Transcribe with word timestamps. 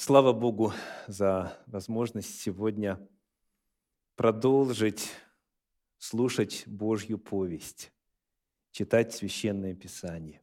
Слава 0.00 0.32
Богу 0.32 0.72
за 1.08 1.58
возможность 1.66 2.40
сегодня 2.40 3.04
продолжить 4.14 5.10
слушать 5.98 6.62
Божью 6.68 7.18
повесть, 7.18 7.92
читать 8.70 9.12
Священное 9.12 9.74
Писание. 9.74 10.40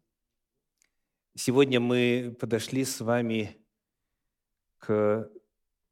Сегодня 1.36 1.80
мы 1.80 2.36
подошли 2.38 2.84
с 2.84 3.00
вами 3.00 3.56
к 4.78 5.32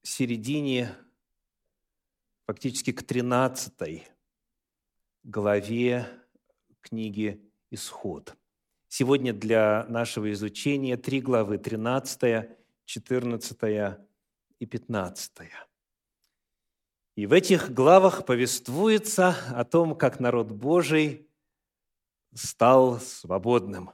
середине, 0.02 0.94
фактически 2.46 2.92
к 2.92 3.02
13 3.02 4.04
главе 5.24 6.06
книги 6.82 7.50
«Исход». 7.72 8.36
Сегодня 8.90 9.32
для 9.32 9.86
нашего 9.88 10.34
изучения 10.34 10.98
три 10.98 11.22
главы, 11.22 11.58
13 11.60 12.63
14 12.86 13.58
и 14.60 14.66
15. 14.66 15.32
И 17.16 17.26
в 17.26 17.34
этих 17.34 17.72
главах 17.72 18.26
повествуется 18.26 19.36
о 19.50 19.64
том, 19.66 19.96
как 19.96 20.20
народ 20.20 20.52
Божий 20.52 21.30
стал 22.34 23.00
свободным. 23.00 23.92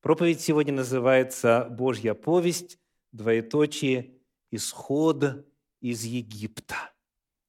Проповедь 0.00 0.40
сегодня 0.40 0.74
называется 0.74 1.66
«Божья 1.70 2.14
повесть», 2.14 2.78
двоеточие 3.12 4.20
«Исход 4.50 5.46
из 5.80 6.04
Египта». 6.04 6.92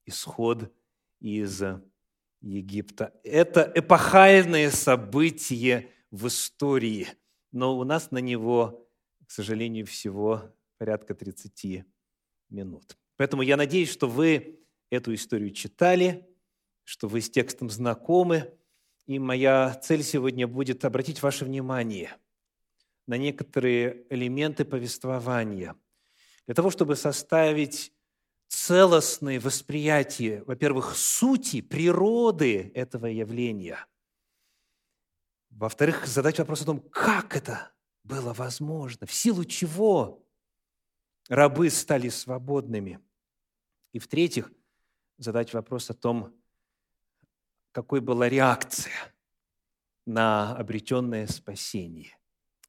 Исход 0.05 0.73
из 1.19 1.61
Египта. 2.41 3.13
Это 3.23 3.71
эпохальное 3.75 4.71
событие 4.71 5.91
в 6.09 6.27
истории, 6.27 7.07
но 7.51 7.77
у 7.77 7.83
нас 7.83 8.11
на 8.11 8.19
него 8.19 8.88
к 9.29 9.31
сожалению, 9.31 9.85
всего 9.85 10.51
порядка 10.79 11.13
30 11.13 11.85
минут. 12.49 12.97
Поэтому 13.15 13.43
я 13.43 13.57
надеюсь, 13.57 13.91
что 13.91 14.07
вы 14.07 14.59
эту 14.89 15.13
историю 15.13 15.51
читали, 15.51 16.27
что 16.83 17.07
вы 17.07 17.21
с 17.21 17.29
текстом 17.29 17.69
знакомы, 17.69 18.51
и 19.05 19.19
моя 19.19 19.79
цель 19.83 20.01
сегодня 20.01 20.47
будет 20.47 20.83
обратить 20.83 21.21
ваше 21.21 21.45
внимание 21.45 22.17
на 23.05 23.17
некоторые 23.19 24.03
элементы 24.09 24.65
повествования, 24.65 25.75
для 26.47 26.55
того, 26.55 26.71
чтобы 26.71 26.95
составить 26.95 27.93
целостное 28.47 29.39
восприятие, 29.39 30.43
во-первых, 30.45 30.97
сути, 30.97 31.61
природы 31.61 32.71
этого 32.73 33.05
явления. 33.05 33.85
Во-вторых, 35.51 36.07
задать 36.07 36.39
вопрос 36.39 36.63
о 36.63 36.65
том, 36.65 36.79
как 36.79 37.35
это 37.37 37.71
было 38.09 38.33
возможно, 38.33 39.05
в 39.05 39.13
силу 39.13 39.45
чего 39.45 40.25
рабы 41.29 41.69
стали 41.69 42.09
свободными. 42.09 42.99
И 43.93 43.99
в-третьих, 43.99 44.51
задать 45.19 45.53
вопрос 45.53 45.91
о 45.91 45.93
том, 45.93 46.35
какой 47.71 48.01
была 48.01 48.27
реакция 48.27 48.91
на 50.07 50.55
обретенное 50.55 51.27
спасение. 51.27 52.17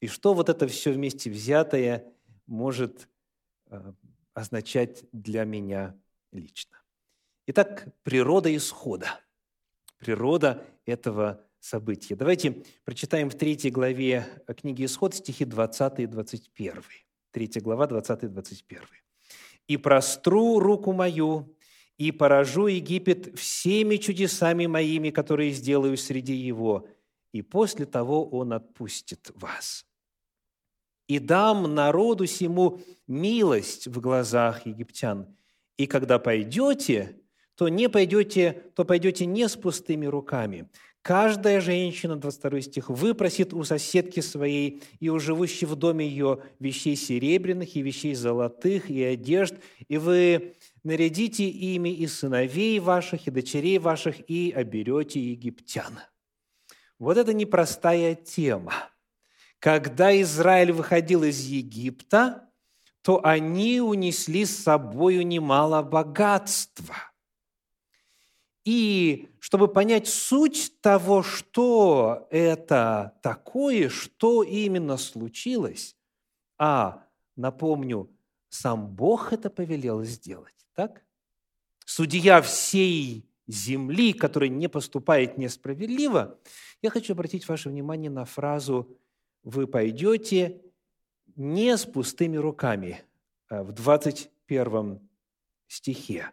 И 0.01 0.09
что 0.09 0.35
вот 0.35 0.51
это 0.51 0.69
все 0.69 0.93
вместе 0.93 1.31
взятое 1.31 2.13
может 2.47 3.09
э, 3.67 3.93
означать 4.35 5.07
для 5.11 5.45
меня 5.45 5.99
лично. 6.33 6.77
Итак, 7.47 7.89
природа 8.03 8.55
исхода, 8.55 9.21
природа 9.99 10.63
этого 10.85 11.47
события. 11.61 12.17
Давайте 12.17 12.63
прочитаем 12.85 13.31
в 13.31 13.37
третьей 13.37 13.71
главе 13.71 14.27
книги 14.57 14.85
Исход 14.85 15.15
стихи 15.15 15.45
20 15.45 16.01
и 16.01 16.07
21. 16.07 16.75
Третья 17.31 17.61
глава, 17.61 17.87
20 17.87 18.25
и 18.25 18.27
21. 18.29 18.83
«И 19.69 19.77
простру 19.77 20.59
руку 20.59 20.93
мою, 20.93 21.57
и 21.97 22.13
поражу 22.13 22.67
Египет 22.67 23.39
всеми 23.39 23.97
чудесами 23.97 24.67
моими, 24.67 25.11
которые 25.11 25.53
сделаю 25.53 25.97
среди 25.97 26.35
его, 26.35 26.89
и 27.33 27.43
после 27.43 27.87
того 27.87 28.27
он 28.27 28.55
отпустит 28.55 29.31
вас. 29.35 29.87
И 31.07 31.19
дам 31.19 31.75
народу 31.75 32.27
сему 32.27 32.81
милость 33.07 33.87
в 33.87 34.01
глазах 34.01 34.65
египтян. 34.65 35.27
И 35.77 35.87
когда 35.87 36.19
пойдете, 36.19 37.21
то 37.55 37.69
не 37.69 37.89
пойдете, 37.89 38.63
то 38.75 38.85
пойдете 38.85 39.27
не 39.27 39.49
с 39.49 39.57
пустыми 39.57 40.07
руками, 40.07 40.71
Каждая 41.03 41.63
женщина, 41.63 42.17
22 42.17 42.61
стих, 42.61 42.91
выпросит 42.91 43.55
у 43.55 43.65
соседки 43.65 44.21
своей 44.21 44.83
и 44.99 45.09
у 45.09 45.19
живущей 45.19 45.67
в 45.67 45.75
доме 45.75 46.07
ее 46.07 46.43
вещей 46.59 46.95
серебряных 46.95 47.75
и 47.75 47.81
вещей 47.81 48.15
золотых 48.15 48.91
и 48.91 49.03
одежд, 49.03 49.55
и 49.89 49.97
вы 49.97 50.57
нарядите 50.85 51.49
ими 51.49 51.89
и 51.89 52.07
сыновей 52.07 52.79
ваших, 52.81 53.27
и 53.27 53.31
дочерей 53.31 53.79
ваших, 53.79 54.29
и 54.29 54.53
оберете 54.55 55.21
египтян». 55.21 56.01
Вот 56.99 57.17
это 57.17 57.33
непростая 57.33 58.15
тема. 58.15 58.75
Когда 59.59 60.19
Израиль 60.21 60.73
выходил 60.73 61.23
из 61.23 61.41
Египта, 61.41 62.51
то 63.01 63.25
они 63.25 63.81
унесли 63.81 64.45
с 64.45 64.65
собой 64.65 65.25
немало 65.25 65.83
богатства– 65.83 66.95
и 68.65 69.31
чтобы 69.39 69.69
понять 69.69 70.07
суть 70.07 70.81
того, 70.81 71.23
что 71.23 72.27
это 72.31 73.19
такое, 73.23 73.89
что 73.89 74.43
именно 74.43 74.97
случилось, 74.97 75.97
а, 76.59 77.07
напомню, 77.37 78.11
сам 78.49 78.87
Бог 78.87 79.33
это 79.33 79.49
повелел 79.49 80.05
сделать, 80.05 80.67
так? 80.75 81.03
Судья 81.87 82.43
всей 82.43 83.27
земли, 83.47 84.13
который 84.13 84.49
не 84.49 84.69
поступает 84.69 85.39
несправедливо, 85.39 86.39
я 86.83 86.91
хочу 86.91 87.15
обратить 87.15 87.49
ваше 87.49 87.69
внимание 87.69 88.11
на 88.11 88.25
фразу 88.25 88.97
«Вы 89.43 89.67
пойдете 89.67 90.61
не 91.35 91.77
с 91.77 91.85
пустыми 91.85 92.37
руками» 92.37 93.03
э, 93.49 93.63
в 93.63 93.73
21 93.73 95.01
стихе 95.67 96.31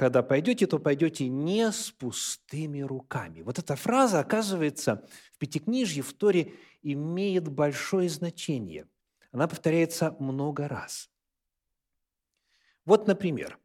когда 0.00 0.22
пойдете, 0.22 0.66
то 0.66 0.78
пойдете 0.78 1.28
не 1.28 1.70
с 1.70 1.90
пустыми 1.90 2.80
руками. 2.80 3.42
Вот 3.42 3.58
эта 3.58 3.76
фраза, 3.76 4.20
оказывается, 4.20 5.06
в 5.34 5.36
Пятикнижье, 5.36 6.02
в 6.02 6.14
Торе 6.14 6.54
имеет 6.80 7.48
большое 7.48 8.08
значение. 8.08 8.88
Она 9.30 9.46
повторяется 9.46 10.16
много 10.18 10.68
раз. 10.68 11.10
Вот, 12.86 13.08
например, 13.08 13.58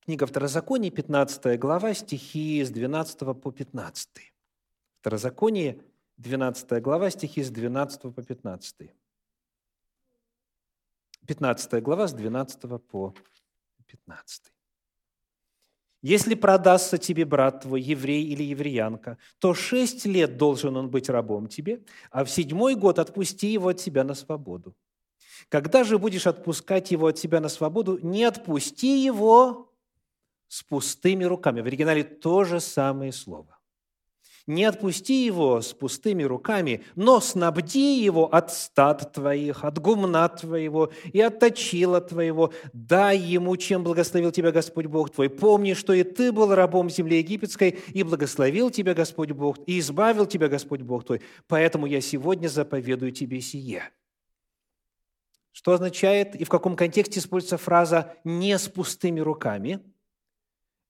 книга 0.00 0.26
Второзакония, 0.26 0.90
15 0.90 1.56
глава, 1.56 1.94
стихи 1.94 2.64
с 2.64 2.70
12 2.70 3.40
по 3.40 3.52
15. 3.52 4.34
Второзаконие, 4.98 5.80
12 6.16 6.82
глава, 6.82 7.10
стихи 7.10 7.44
с 7.44 7.50
12 7.50 8.12
по 8.12 8.24
15. 8.24 8.90
15 11.28 11.80
глава 11.80 12.08
с 12.08 12.12
12 12.12 12.60
по 12.88 13.14
15. 13.86 14.55
Если 16.02 16.34
продастся 16.34 16.98
тебе 16.98 17.24
брат 17.24 17.62
твой, 17.62 17.80
еврей 17.80 18.24
или 18.24 18.42
евреянка, 18.42 19.18
то 19.38 19.54
шесть 19.54 20.04
лет 20.06 20.36
должен 20.36 20.76
он 20.76 20.90
быть 20.90 21.08
рабом 21.08 21.48
тебе, 21.48 21.82
а 22.10 22.24
в 22.24 22.30
седьмой 22.30 22.74
год 22.74 22.98
отпусти 22.98 23.52
его 23.52 23.68
от 23.68 23.80
себя 23.80 24.04
на 24.04 24.14
свободу. 24.14 24.76
Когда 25.48 25.84
же 25.84 25.98
будешь 25.98 26.26
отпускать 26.26 26.90
его 26.90 27.06
от 27.06 27.18
себя 27.18 27.40
на 27.40 27.48
свободу, 27.48 27.98
не 28.02 28.24
отпусти 28.24 29.04
его 29.04 29.72
с 30.48 30.62
пустыми 30.62 31.24
руками. 31.24 31.60
В 31.60 31.66
оригинале 31.66 32.04
то 32.04 32.44
же 32.44 32.60
самое 32.60 33.12
слово. 33.12 33.55
Не 34.46 34.64
отпусти 34.64 35.24
его 35.24 35.60
с 35.60 35.72
пустыми 35.72 36.22
руками, 36.22 36.84
но 36.94 37.18
снабди 37.20 38.00
его 38.00 38.32
от 38.32 38.52
стад 38.52 39.12
твоих, 39.12 39.64
от 39.64 39.80
гумна 39.80 40.28
твоего 40.28 40.92
и 41.12 41.20
от 41.20 41.40
точила 41.40 42.00
твоего. 42.00 42.52
Дай 42.72 43.18
ему, 43.18 43.56
чем 43.56 43.82
благословил 43.82 44.30
тебя 44.30 44.52
Господь 44.52 44.86
Бог 44.86 45.10
твой. 45.10 45.28
Помни, 45.28 45.74
что 45.74 45.92
и 45.92 46.04
ты 46.04 46.30
был 46.30 46.54
рабом 46.54 46.88
земли 46.88 47.18
египетской, 47.18 47.80
и 47.92 48.04
благословил 48.04 48.70
тебя 48.70 48.94
Господь 48.94 49.32
Бог, 49.32 49.56
и 49.66 49.80
избавил 49.80 50.26
тебя 50.26 50.46
Господь 50.46 50.82
Бог 50.82 51.04
твой. 51.04 51.22
Поэтому 51.48 51.86
я 51.86 52.00
сегодня 52.00 52.46
заповедую 52.46 53.10
тебе 53.10 53.40
сие». 53.40 53.90
Что 55.50 55.72
означает 55.72 56.36
и 56.36 56.44
в 56.44 56.50
каком 56.50 56.76
контексте 56.76 57.18
используется 57.18 57.56
фраза 57.56 58.14
«не 58.22 58.56
с 58.56 58.68
пустыми 58.68 59.18
руками»? 59.18 59.80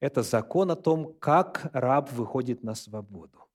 Это 0.00 0.22
закон 0.22 0.70
о 0.70 0.76
том, 0.76 1.14
как 1.20 1.70
раб 1.72 2.12
выходит 2.12 2.62
на 2.62 2.74
свободу. 2.74 3.45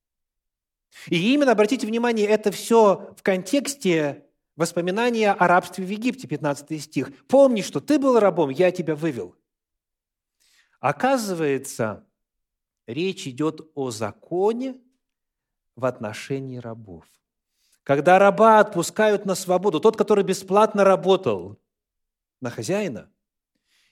И 1.08 1.34
именно, 1.34 1.52
обратите 1.52 1.88
внимание, 1.88 2.28
это 2.28 2.52
все 2.52 3.14
в 3.18 3.24
контексте 3.24 4.26
воспоминания 4.56 5.32
о 5.32 5.48
рабстве 5.48 5.86
в 5.86 5.90
Египте, 5.90 6.28
15 6.28 6.82
стих. 6.82 7.26
«Помни, 7.28 7.62
что 7.62 7.80
ты 7.80 7.98
был 7.98 8.20
рабом, 8.20 8.50
я 8.50 8.72
тебя 8.72 8.96
вывел». 8.96 9.36
Оказывается, 10.80 12.06
речь 12.88 13.28
идет 13.28 13.62
о 13.76 13.92
законе 13.92 14.80
в 15.76 15.86
отношении 15.86 16.58
рабов. 16.58 17.06
Когда 17.84 18.20
раба 18.20 18.60
отпускают 18.60 19.26
на 19.26 19.36
свободу, 19.36 19.80
тот, 19.80 19.98
который 19.98 20.24
бесплатно 20.24 20.84
работал, 20.84 21.60
на 22.42 22.50
хозяина, 22.50 23.10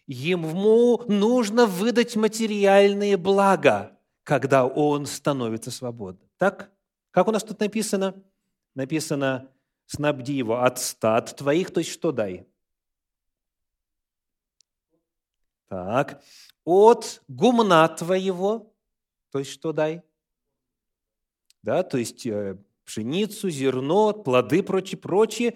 ему 0.07 1.03
нужно 1.07 1.65
выдать 1.67 2.15
материальные 2.15 3.15
блага, 3.15 3.97
когда 4.23 4.65
он 4.65 5.05
становится 5.05 5.71
свободным. 5.71 6.27
Так? 6.37 6.71
Как 7.11 7.27
у 7.27 7.31
нас 7.31 7.43
тут 7.43 7.59
написано? 7.59 8.21
Написано, 8.75 9.49
снабди 9.85 10.33
его 10.33 10.63
от 10.63 10.79
стад 10.79 11.35
твоих, 11.35 11.71
то 11.71 11.79
есть 11.79 11.91
что 11.91 12.11
дай? 12.11 12.45
Так. 15.67 16.23
От 16.65 17.21
гумна 17.27 17.87
твоего, 17.87 18.73
то 19.31 19.39
есть 19.39 19.51
что 19.51 19.73
дай? 19.73 20.03
Да, 21.61 21.83
то 21.83 21.97
есть 21.97 22.25
э, 22.25 22.57
пшеницу, 22.85 23.49
зерно, 23.49 24.13
плоды, 24.13 24.63
прочее, 24.63 24.97
прочее. 24.97 25.55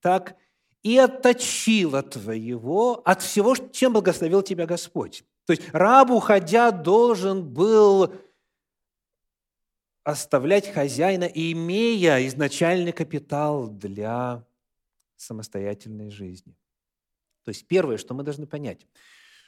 Так, 0.00 0.36
и 0.82 0.98
отточила 0.98 2.02
твоего 2.02 3.02
от 3.04 3.22
всего, 3.22 3.54
чем 3.54 3.92
благословил 3.92 4.42
тебя 4.42 4.66
Господь. 4.66 5.24
То 5.46 5.52
есть 5.52 5.62
раб, 5.72 6.10
уходя, 6.10 6.70
должен 6.70 7.44
был 7.44 8.12
оставлять 10.04 10.72
хозяина, 10.72 11.24
имея 11.24 12.26
изначальный 12.26 12.92
капитал 12.92 13.68
для 13.68 14.44
самостоятельной 15.16 16.10
жизни. 16.10 16.56
То 17.44 17.50
есть 17.50 17.66
первое, 17.66 17.96
что 17.96 18.14
мы 18.14 18.22
должны 18.22 18.46
понять, 18.46 18.86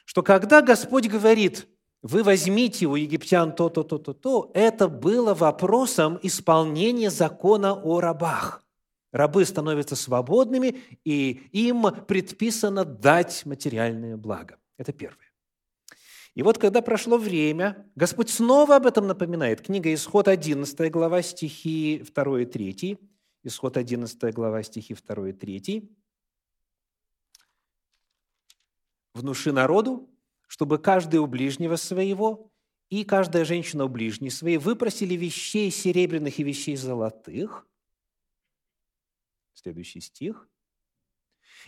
что 0.05 0.23
когда 0.23 0.61
Господь 0.61 1.07
говорит, 1.07 1.67
вы 2.01 2.23
возьмите 2.23 2.85
у 2.85 2.95
египтян 2.95 3.55
то-то, 3.55 3.83
то-то, 3.83 4.13
то, 4.13 4.51
это 4.53 4.87
было 4.87 5.33
вопросом 5.33 6.19
исполнения 6.21 7.09
закона 7.09 7.73
о 7.73 7.99
рабах. 7.99 8.63
Рабы 9.11 9.45
становятся 9.45 9.95
свободными, 9.95 10.81
и 11.03 11.31
им 11.51 11.85
предписано 12.05 12.85
дать 12.85 13.45
материальное 13.45 14.17
благо. 14.17 14.57
Это 14.77 14.91
первое. 14.91 15.24
И 16.35 16.43
вот 16.43 16.57
когда 16.57 16.81
прошло 16.81 17.17
время, 17.17 17.89
Господь 17.95 18.29
снова 18.29 18.75
об 18.75 18.85
этом 18.85 19.07
напоминает. 19.07 19.61
Книга 19.61 19.93
Исход 19.93 20.27
11 20.27 20.91
глава 20.91 21.21
стихи 21.21 22.05
2 22.13 22.41
и 22.41 22.45
3. 22.45 22.99
Исход 23.43 23.77
11 23.77 24.33
глава 24.33 24.61
стихи 24.61 24.93
2 24.93 25.29
и 25.29 25.33
3. 25.33 25.89
«Внуши 29.13 29.53
народу, 29.53 30.09
чтобы 30.47 30.77
каждый 30.77 31.21
у 31.21 31.25
ближнего 31.25 31.77
своего 31.77 32.51
и 32.89 33.05
каждая 33.05 33.45
женщина 33.45 33.85
у 33.85 33.87
ближней 33.87 34.29
своей 34.29 34.57
выпросили 34.57 35.15
вещей 35.15 35.71
серебряных 35.71 36.37
и 36.39 36.43
вещей 36.43 36.75
золотых, 36.75 37.65
Следующий 39.65 40.01
стих. 40.01 40.47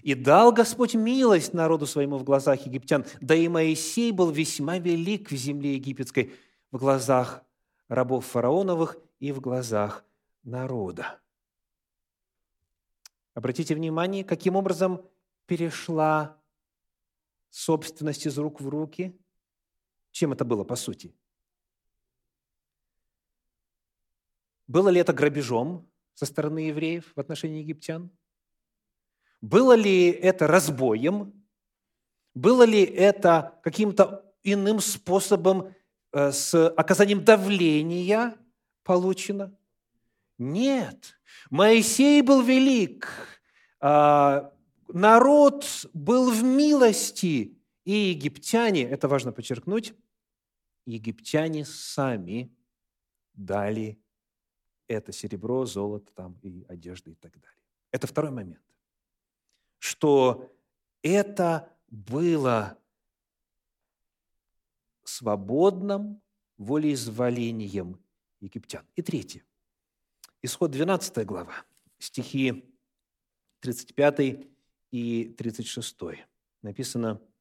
«И 0.04 0.14
дал 0.14 0.52
Господь 0.52 0.96
милость 0.96 1.54
народу 1.54 1.86
своему 1.86 2.18
в 2.18 2.24
глазах 2.24 2.66
египтян, 2.66 3.06
да 3.22 3.36
и 3.36 3.48
Моисей 3.48 4.12
был 4.12 4.32
весьма 4.32 4.78
велик 4.78 5.32
в 5.32 5.36
земле 5.36 5.76
египетской, 5.76 6.34
в 6.72 6.78
глазах 6.78 7.44
рабов 7.88 8.26
фараоновых 8.26 8.98
и 9.20 9.32
в 9.32 9.40
глазах 9.40 10.06
народа». 10.44 11.20
Обратите 13.34 13.76
внимание, 13.76 14.24
каким 14.24 14.56
образом 14.56 15.02
перешла 15.46 16.38
собственность 17.50 18.26
из 18.26 18.38
рук 18.38 18.62
в 18.62 18.68
руки. 18.68 19.20
Чем 20.12 20.34
это 20.34 20.44
было 20.44 20.64
по 20.64 20.76
сути? 20.76 21.14
Было 24.68 24.90
ли 24.90 25.00
это 25.00 25.14
грабежом? 25.14 25.88
со 26.18 26.26
стороны 26.26 26.60
евреев 26.70 27.14
в 27.16 27.20
отношении 27.20 27.60
египтян? 27.60 28.10
Было 29.42 29.74
ли 29.74 30.10
это 30.10 30.48
разбоем? 30.48 31.34
Было 32.34 32.64
ли 32.64 32.84
это 32.84 33.60
каким-то 33.64 34.26
иным 34.44 34.80
способом 34.80 35.74
э, 36.12 36.32
с 36.32 36.70
оказанием 36.70 37.24
давления 37.24 38.36
получено? 38.84 39.58
Нет. 40.38 41.20
Моисей 41.50 42.22
был 42.22 42.42
велик, 42.42 43.12
а, 43.80 44.54
народ 44.88 45.88
был 45.94 46.32
в 46.32 46.44
милости, 46.44 47.58
и 47.86 47.92
египтяне, 47.92 48.84
это 48.84 49.08
важно 49.08 49.32
подчеркнуть, 49.32 49.94
египтяне 50.86 51.66
сами 51.66 52.54
дали 53.34 54.00
это 54.88 55.12
серебро, 55.12 55.66
золото 55.66 56.12
там 56.14 56.38
и 56.42 56.66
одежда 56.68 57.12
и 57.12 57.16
так 57.16 57.34
далее. 57.40 57.64
Это 57.92 58.08
второй 58.08 58.32
момент. 58.32 58.67
Что 59.98 60.54
это 61.02 61.74
было 61.88 62.78
свободным 65.04 66.22
волеизволением 66.58 68.00
египтян. 68.40 68.86
И 68.96 69.02
третье. 69.02 69.44
Исход 70.44 70.70
12 70.70 71.26
глава, 71.26 71.66
стихи 71.98 72.72
35 73.62 74.48
и 74.92 75.36
36. 75.36 75.98
Написано– 76.62 77.20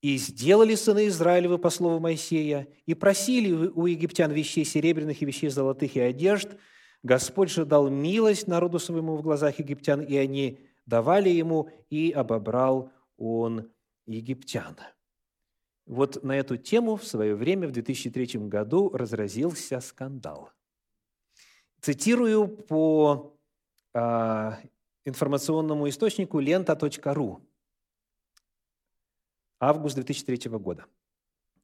и 0.00 0.16
сделали 0.16 0.76
сыны 0.76 1.08
Израилевы 1.08 1.58
по 1.58 1.70
слову 1.70 1.98
Моисея, 1.98 2.68
и 2.86 2.94
просили 2.94 3.50
у 3.50 3.86
египтян 3.86 4.30
вещей 4.30 4.64
серебряных 4.64 5.20
и 5.20 5.24
вещей 5.24 5.48
золотых 5.48 5.96
и 5.96 6.00
одежд. 6.00 6.50
Господь 7.02 7.50
же 7.50 7.64
дал 7.64 7.90
милость 7.90 8.46
народу 8.46 8.78
своему 8.78 9.16
в 9.16 9.22
глазах 9.22 9.58
египтян, 9.58 10.00
и 10.00 10.16
они 10.16 10.60
давали 10.88 11.28
ему, 11.28 11.70
и 11.90 12.10
обобрал 12.10 12.90
он 13.18 13.70
египтян. 14.06 14.76
Вот 15.86 16.22
на 16.24 16.32
эту 16.32 16.56
тему 16.56 16.96
в 16.96 17.04
свое 17.04 17.34
время, 17.34 17.68
в 17.68 17.72
2003 17.72 18.48
году, 18.48 18.90
разразился 18.90 19.80
скандал. 19.80 20.50
Цитирую 21.80 22.48
по 22.48 23.38
а, 23.94 24.58
информационному 25.04 25.88
источнику 25.88 26.40
лента.ру 26.40 27.40
август 29.60 29.94
2003 29.94 30.50
года. 30.58 30.86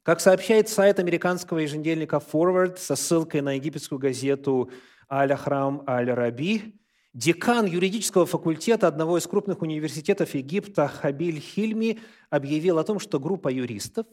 Как 0.03 0.20
сообщает 0.20 0.69
сайт 0.69 0.99
американского 0.99 1.59
еженедельника 1.59 2.17
Forward 2.17 2.77
со 2.77 2.94
ссылкой 2.94 3.41
на 3.41 3.55
египетскую 3.55 3.99
газету 3.99 4.70
Аль-Ахрам 5.11 5.82
Аль-Раби, 5.88 6.79
декан 7.14 7.66
юридического 7.66 8.26
факультета 8.26 8.88
одного 8.88 9.16
из 9.19 9.26
крупных 9.26 9.62
университетов 9.62 10.34
Египта 10.34 10.89
Хабиль 10.89 11.41
Хильми 11.41 12.00
объявил 12.29 12.79
о 12.79 12.84
том, 12.84 12.98
что 12.98 13.20
группа 13.20 13.48
юристов 13.48 14.06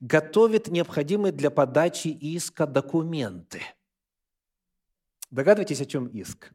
готовит 0.00 0.68
необходимые 0.68 1.32
для 1.32 1.50
подачи 1.50 2.08
иска 2.08 2.66
документы. 2.66 3.62
Догадываетесь, 5.30 5.80
о 5.80 5.86
чем 5.86 6.06
иск? 6.08 6.52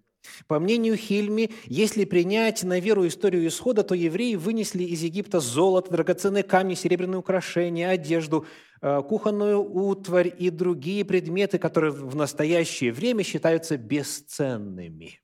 По 0.47 0.59
мнению 0.59 0.97
Хильми, 0.97 1.51
если 1.65 2.05
принять 2.05 2.63
на 2.63 2.79
веру 2.79 3.07
историю 3.07 3.47
исхода, 3.47 3.83
то 3.83 3.95
евреи 3.95 4.35
вынесли 4.35 4.83
из 4.83 5.01
Египта 5.01 5.39
золото, 5.39 5.91
драгоценные 5.91 6.43
камни, 6.43 6.75
серебряные 6.75 7.17
украшения, 7.17 7.89
одежду, 7.89 8.45
э, 8.81 9.01
кухонную 9.03 9.59
утварь 9.59 10.33
и 10.37 10.49
другие 10.49 11.05
предметы, 11.05 11.57
которые 11.57 11.91
в 11.93 12.15
настоящее 12.15 12.91
время 12.91 13.23
считаются 13.23 13.77
бесценными. 13.77 15.21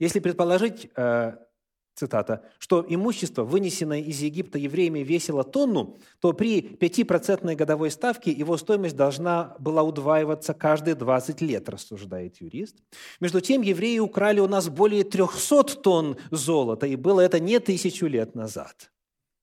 Если 0.00 0.18
предположить 0.18 0.90
э, 0.96 1.36
цитата, 1.94 2.42
что 2.58 2.84
имущество, 2.88 3.44
вынесенное 3.44 4.00
из 4.00 4.20
Египта 4.22 4.58
евреями, 4.58 5.00
весило 5.00 5.44
тонну, 5.44 5.98
то 6.20 6.32
при 6.32 6.60
5% 6.60 7.54
годовой 7.54 7.90
ставке 7.90 8.32
его 8.32 8.56
стоимость 8.56 8.96
должна 8.96 9.54
была 9.58 9.82
удваиваться 9.82 10.54
каждые 10.54 10.94
20 10.94 11.42
лет, 11.42 11.68
рассуждает 11.68 12.40
юрист. 12.40 12.76
Между 13.20 13.42
тем, 13.42 13.60
евреи 13.60 13.98
украли 13.98 14.40
у 14.40 14.48
нас 14.48 14.70
более 14.70 15.04
300 15.04 15.64
тонн 15.82 16.16
золота, 16.30 16.86
и 16.86 16.96
было 16.96 17.20
это 17.20 17.38
не 17.38 17.60
тысячу 17.60 18.06
лет 18.06 18.34
назад. 18.34 18.90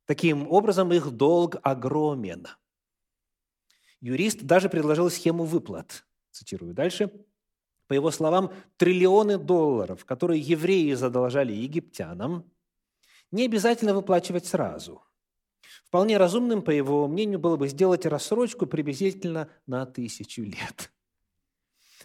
Таким 0.05 0.51
образом, 0.51 0.91
их 0.91 1.11
долг 1.11 1.57
огромен. 1.61 2.47
Юрист 4.01 4.41
даже 4.41 4.69
предложил 4.69 5.09
схему 5.11 5.43
выплат. 5.43 6.05
Цитирую 6.31 6.73
дальше. 6.73 7.11
По 7.87 7.93
его 7.93 8.11
словам, 8.11 8.51
триллионы 8.75 9.37
долларов, 9.37 10.05
которые 10.05 10.41
евреи 10.41 10.93
задолжали 10.93 11.53
египтянам, 11.53 12.43
не 13.31 13.45
обязательно 13.45 13.93
выплачивать 13.93 14.45
сразу. 14.45 15.01
Вполне 15.85 16.17
разумным, 16.17 16.61
по 16.61 16.71
его 16.71 17.07
мнению, 17.07 17.39
было 17.39 17.55
бы 17.55 17.67
сделать 17.69 18.05
рассрочку 18.05 18.65
приблизительно 18.65 19.49
на 19.65 19.85
тысячу 19.85 20.43
лет. 20.43 20.91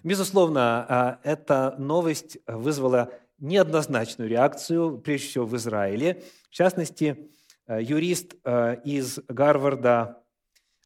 Безусловно, 0.04 0.86
а, 0.88 1.20
эта 1.24 1.74
новость 1.78 2.38
вызвала 2.46 3.12
неоднозначную 3.38 4.30
реакцию, 4.30 4.98
прежде 4.98 5.28
всего 5.28 5.46
в 5.46 5.56
Израиле. 5.56 6.22
В 6.48 6.54
частности, 6.54 7.30
а, 7.66 7.80
юрист 7.80 8.34
а, 8.44 8.74
из 8.74 9.18
Гарварда 9.28 10.21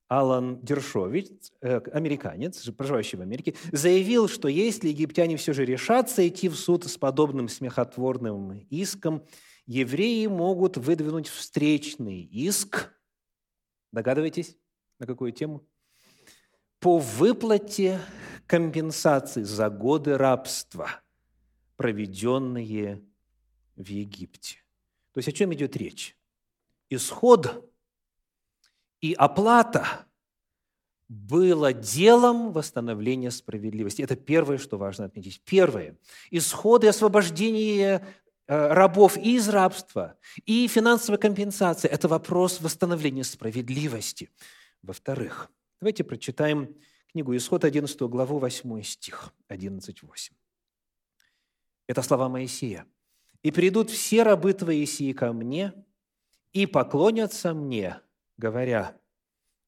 Алан 0.08 0.60
Дершович, 0.60 1.52
э, 1.60 1.78
американец, 1.92 2.62
проживающий 2.70 3.18
в 3.18 3.22
Америке, 3.22 3.54
заявил, 3.72 4.28
что 4.28 4.46
если 4.46 4.88
египтяне 4.88 5.36
все 5.36 5.52
же 5.52 5.64
решатся 5.64 6.26
идти 6.26 6.48
в 6.48 6.54
суд 6.54 6.84
с 6.84 6.96
подобным 6.96 7.48
смехотворным 7.48 8.52
иском, 8.70 9.26
евреи 9.66 10.26
могут 10.26 10.76
выдвинуть 10.76 11.28
встречный 11.28 12.22
иск, 12.22 12.92
догадываетесь, 13.90 14.56
на 15.00 15.06
какую 15.06 15.32
тему? 15.32 15.66
По 16.78 16.98
выплате 16.98 18.00
компенсации 18.46 19.42
за 19.42 19.70
годы 19.70 20.16
рабства, 20.16 20.88
проведенные 21.76 23.02
в 23.74 23.88
Египте. 23.88 24.58
То 25.12 25.18
есть 25.18 25.28
о 25.28 25.32
чем 25.32 25.52
идет 25.52 25.76
речь? 25.76 26.16
Исход 26.90 27.68
и 29.00 29.12
оплата 29.12 30.06
было 31.08 31.72
делом 31.72 32.52
восстановления 32.52 33.30
справедливости. 33.30 34.02
Это 34.02 34.16
первое, 34.16 34.58
что 34.58 34.76
важно 34.76 35.04
отметить. 35.04 35.40
Первое. 35.44 35.96
Исходы 36.30 36.88
освобождения 36.88 38.04
э, 38.48 38.72
рабов 38.72 39.16
из 39.16 39.48
рабства, 39.48 40.18
и 40.44 40.66
финансовая 40.66 41.18
компенсация– 41.18 41.88
это 41.92 42.08
вопрос 42.08 42.60
восстановления 42.60 43.24
справедливости. 43.24 44.30
Во-вторых, 44.82 45.50
давайте 45.80 46.02
прочитаем 46.02 46.74
книгу 47.12 47.36
Исход, 47.36 47.64
11 47.64 48.00
главу, 48.02 48.38
8 48.38 48.82
стих, 48.82 49.32
11.8. 49.48 50.32
Это 51.86 52.02
слова 52.02 52.28
Моисея. 52.28 52.86
«И 53.42 53.52
придут 53.52 53.90
все 53.90 54.24
рабы 54.24 54.54
твои 54.54 54.84
сии 54.86 55.12
ко 55.12 55.32
мне, 55.32 55.72
и 56.52 56.66
поклонятся 56.66 57.54
мне, 57.54 58.00
говоря, 58.36 58.98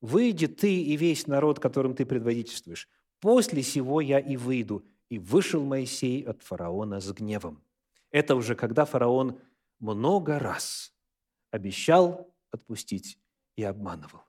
Выйди 0.01 0.47
ты 0.47 0.81
и 0.81 0.97
весь 0.97 1.27
народ, 1.27 1.59
которым 1.59 1.95
ты 1.95 2.07
предводительствуешь. 2.07 2.89
После 3.21 3.63
сего 3.63 4.01
я 4.01 4.21
и 4.21 4.37
выйду. 4.37 4.85
И 5.09 5.19
вышел 5.19 5.65
Моисей 5.65 6.23
от 6.23 6.43
фараона 6.43 7.01
с 7.01 7.11
гневом. 7.13 7.63
Это 8.11 8.37
уже 8.37 8.55
когда 8.55 8.85
фараон 8.85 9.41
много 9.81 10.39
раз 10.39 10.93
обещал 11.51 12.33
отпустить 12.51 13.19
и 13.57 13.65
обманывал. 13.65 14.23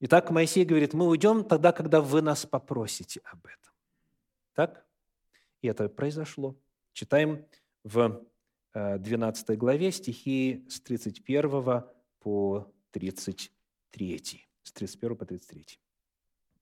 Итак, 0.00 0.30
Моисей 0.30 0.64
говорит, 0.64 0.92
мы 0.92 1.08
уйдем 1.08 1.44
тогда, 1.44 1.72
когда 1.72 2.00
вы 2.00 2.20
нас 2.20 2.44
попросите 2.44 3.20
об 3.24 3.46
этом. 3.46 3.72
Так? 4.54 4.86
И 5.62 5.68
это 5.68 5.88
произошло. 5.88 6.56
Читаем 6.92 7.46
в 7.84 8.22
12 8.74 9.50
э, 9.50 9.56
главе 9.56 9.90
стихи 9.92 10.66
с 10.68 10.80
31 10.80 11.84
по 12.20 12.73
33 12.94 14.46
с 14.62 14.72
31 14.72 15.16
по 15.16 15.24
33. 15.26 15.80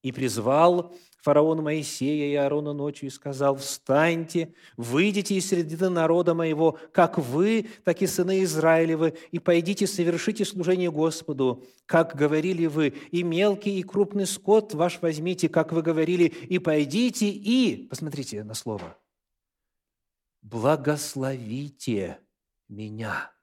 «И 0.01 0.11
призвал 0.11 0.93
фараон 1.21 1.63
Моисея 1.63 2.25
и 2.25 2.35
Аарона 2.35 2.73
ночью 2.73 3.07
и 3.07 3.11
сказал, 3.11 3.55
«Встаньте, 3.55 4.53
выйдите 4.75 5.35
из 5.35 5.47
среды 5.47 5.89
народа 5.89 6.33
моего, 6.33 6.77
как 6.91 7.17
вы, 7.17 7.67
так 7.85 8.01
и 8.01 8.07
сыны 8.07 8.43
Израилевы, 8.43 9.15
и 9.31 9.39
пойдите 9.39 9.87
совершите 9.87 10.43
служение 10.43 10.91
Господу, 10.91 11.63
как 11.85 12.15
говорили 12.15 12.65
вы, 12.65 12.89
и 13.11 13.23
мелкий, 13.23 13.79
и 13.79 13.83
крупный 13.83 14.25
скот 14.25 14.73
ваш 14.73 15.01
возьмите, 15.01 15.47
как 15.47 15.71
вы 15.71 15.83
говорили, 15.83 16.25
и 16.25 16.59
пойдите, 16.59 17.29
и...» 17.29 17.87
Посмотрите 17.87 18.43
на 18.43 18.55
слово. 18.55 18.97
«Благословите 20.41 22.19
меня». 22.67 23.33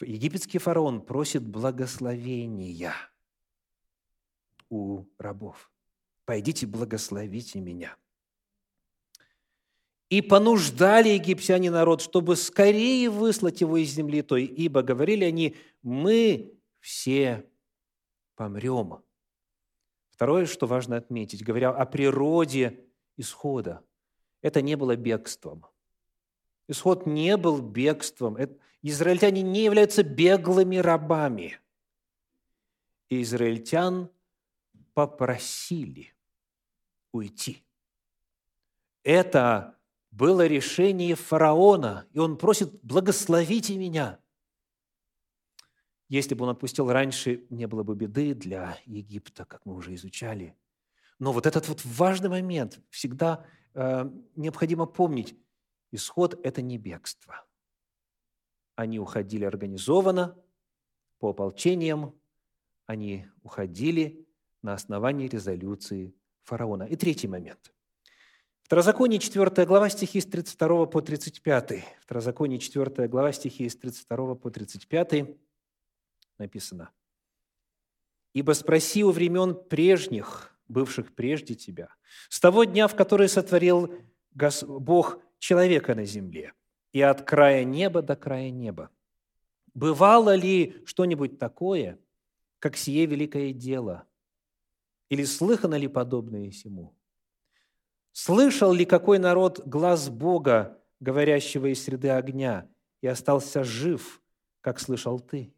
Египетский 0.00 0.58
фараон 0.58 1.00
просит 1.00 1.42
благословения 1.46 2.94
у 4.68 5.04
рабов. 5.18 5.70
«Пойдите, 6.24 6.66
благословите 6.66 7.60
меня». 7.60 7.96
И 10.08 10.22
понуждали 10.22 11.08
египтяне 11.08 11.70
народ, 11.70 12.00
чтобы 12.00 12.36
скорее 12.36 13.10
выслать 13.10 13.60
его 13.60 13.76
из 13.76 13.90
земли 13.90 14.22
той, 14.22 14.44
ибо 14.44 14.82
говорили 14.82 15.24
они, 15.24 15.56
мы 15.82 16.54
все 16.80 17.48
помрем. 18.36 19.02
Второе, 20.10 20.46
что 20.46 20.66
важно 20.66 20.96
отметить, 20.96 21.42
говоря 21.42 21.70
о 21.70 21.84
природе 21.86 22.86
исхода, 23.16 23.84
это 24.42 24.62
не 24.62 24.76
было 24.76 24.94
бегством. 24.94 25.66
Исход 26.68 27.06
не 27.06 27.36
был 27.36 27.60
бегством. 27.60 28.36
Израильтяне 28.82 29.42
не 29.42 29.64
являются 29.64 30.02
беглыми 30.02 30.76
рабами. 30.76 31.60
И 33.08 33.22
израильтян 33.22 34.10
попросили 34.94 36.14
уйти. 37.12 37.62
Это 39.02 39.76
было 40.10 40.46
решение 40.46 41.14
фараона, 41.14 42.06
и 42.12 42.18
он 42.18 42.36
просит, 42.36 42.82
благословите 42.82 43.76
меня. 43.76 44.18
Если 46.08 46.34
бы 46.34 46.44
он 46.44 46.50
отпустил 46.50 46.90
раньше, 46.90 47.44
не 47.50 47.66
было 47.66 47.82
бы 47.82 47.94
беды 47.94 48.34
для 48.34 48.78
Египта, 48.86 49.44
как 49.44 49.66
мы 49.66 49.74
уже 49.74 49.94
изучали. 49.94 50.56
Но 51.18 51.32
вот 51.32 51.46
этот 51.46 51.68
вот 51.68 51.84
важный 51.84 52.28
момент 52.28 52.80
всегда 52.90 53.44
э, 53.74 54.10
необходимо 54.36 54.86
помнить. 54.86 55.36
Исход– 55.92 56.38
это 56.44 56.62
не 56.62 56.78
бегство. 56.78 57.44
Они 58.74 58.98
уходили 58.98 59.44
организованно, 59.44 60.36
по 61.18 61.30
ополчениям, 61.30 62.14
они 62.86 63.26
уходили 63.42 64.26
на 64.62 64.74
основании 64.74 65.28
резолюции 65.28 66.14
фараона. 66.42 66.84
И 66.84 66.96
третий 66.96 67.28
момент. 67.28 67.72
Второзаконие 68.62 69.20
4 69.20 69.64
глава 69.64 69.88
стихи 69.88 70.20
с 70.20 70.26
32 70.26 70.86
по 70.86 71.00
35. 71.00 71.84
Второзаконие 72.00 72.58
4 72.58 73.08
глава 73.08 73.32
стихи 73.32 73.68
с 73.68 73.76
32 73.76 74.34
по 74.34 74.50
35 74.50 75.36
написано. 76.38 76.90
«Ибо 78.32 78.52
спроси 78.52 79.04
у 79.04 79.12
времен 79.12 79.54
прежних, 79.54 80.52
бывших 80.68 81.14
прежде 81.14 81.54
тебя, 81.54 81.94
с 82.28 82.40
того 82.40 82.64
дня, 82.64 82.88
в 82.88 82.96
который 82.96 83.28
сотворил 83.28 83.94
Бог 84.66 85.20
человека 85.38 85.94
на 85.94 86.04
земле, 86.04 86.52
и 86.92 87.00
от 87.00 87.22
края 87.22 87.64
неба 87.64 88.02
до 88.02 88.16
края 88.16 88.50
неба. 88.50 88.90
Бывало 89.74 90.34
ли 90.34 90.82
что-нибудь 90.86 91.38
такое, 91.38 91.98
как 92.58 92.76
сие 92.76 93.06
великое 93.06 93.52
дело? 93.52 94.04
Или 95.08 95.24
слыхано 95.24 95.74
ли 95.74 95.88
подобное 95.88 96.50
сему? 96.50 96.94
Слышал 98.12 98.72
ли 98.72 98.86
какой 98.86 99.18
народ 99.18 99.66
глаз 99.66 100.08
Бога, 100.08 100.80
говорящего 101.00 101.66
из 101.66 101.84
среды 101.84 102.08
огня, 102.08 102.66
и 103.02 103.06
остался 103.06 103.62
жив, 103.62 104.22
как 104.62 104.80
слышал 104.80 105.20
ты? 105.20 105.52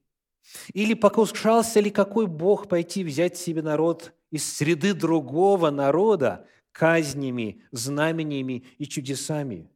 Или 0.73 0.95
покушался 0.95 1.81
ли 1.81 1.91
какой 1.91 2.27
Бог 2.27 2.69
пойти 2.69 3.05
взять 3.05 3.37
себе 3.37 3.63
народ 3.63 4.13
из 4.31 4.45
среды 4.45 4.95
другого 4.95 5.71
народа 5.71 6.47
казнями, 6.79 7.61
знамениями 7.73 8.65
и 8.79 8.87
чудесами? 8.87 9.69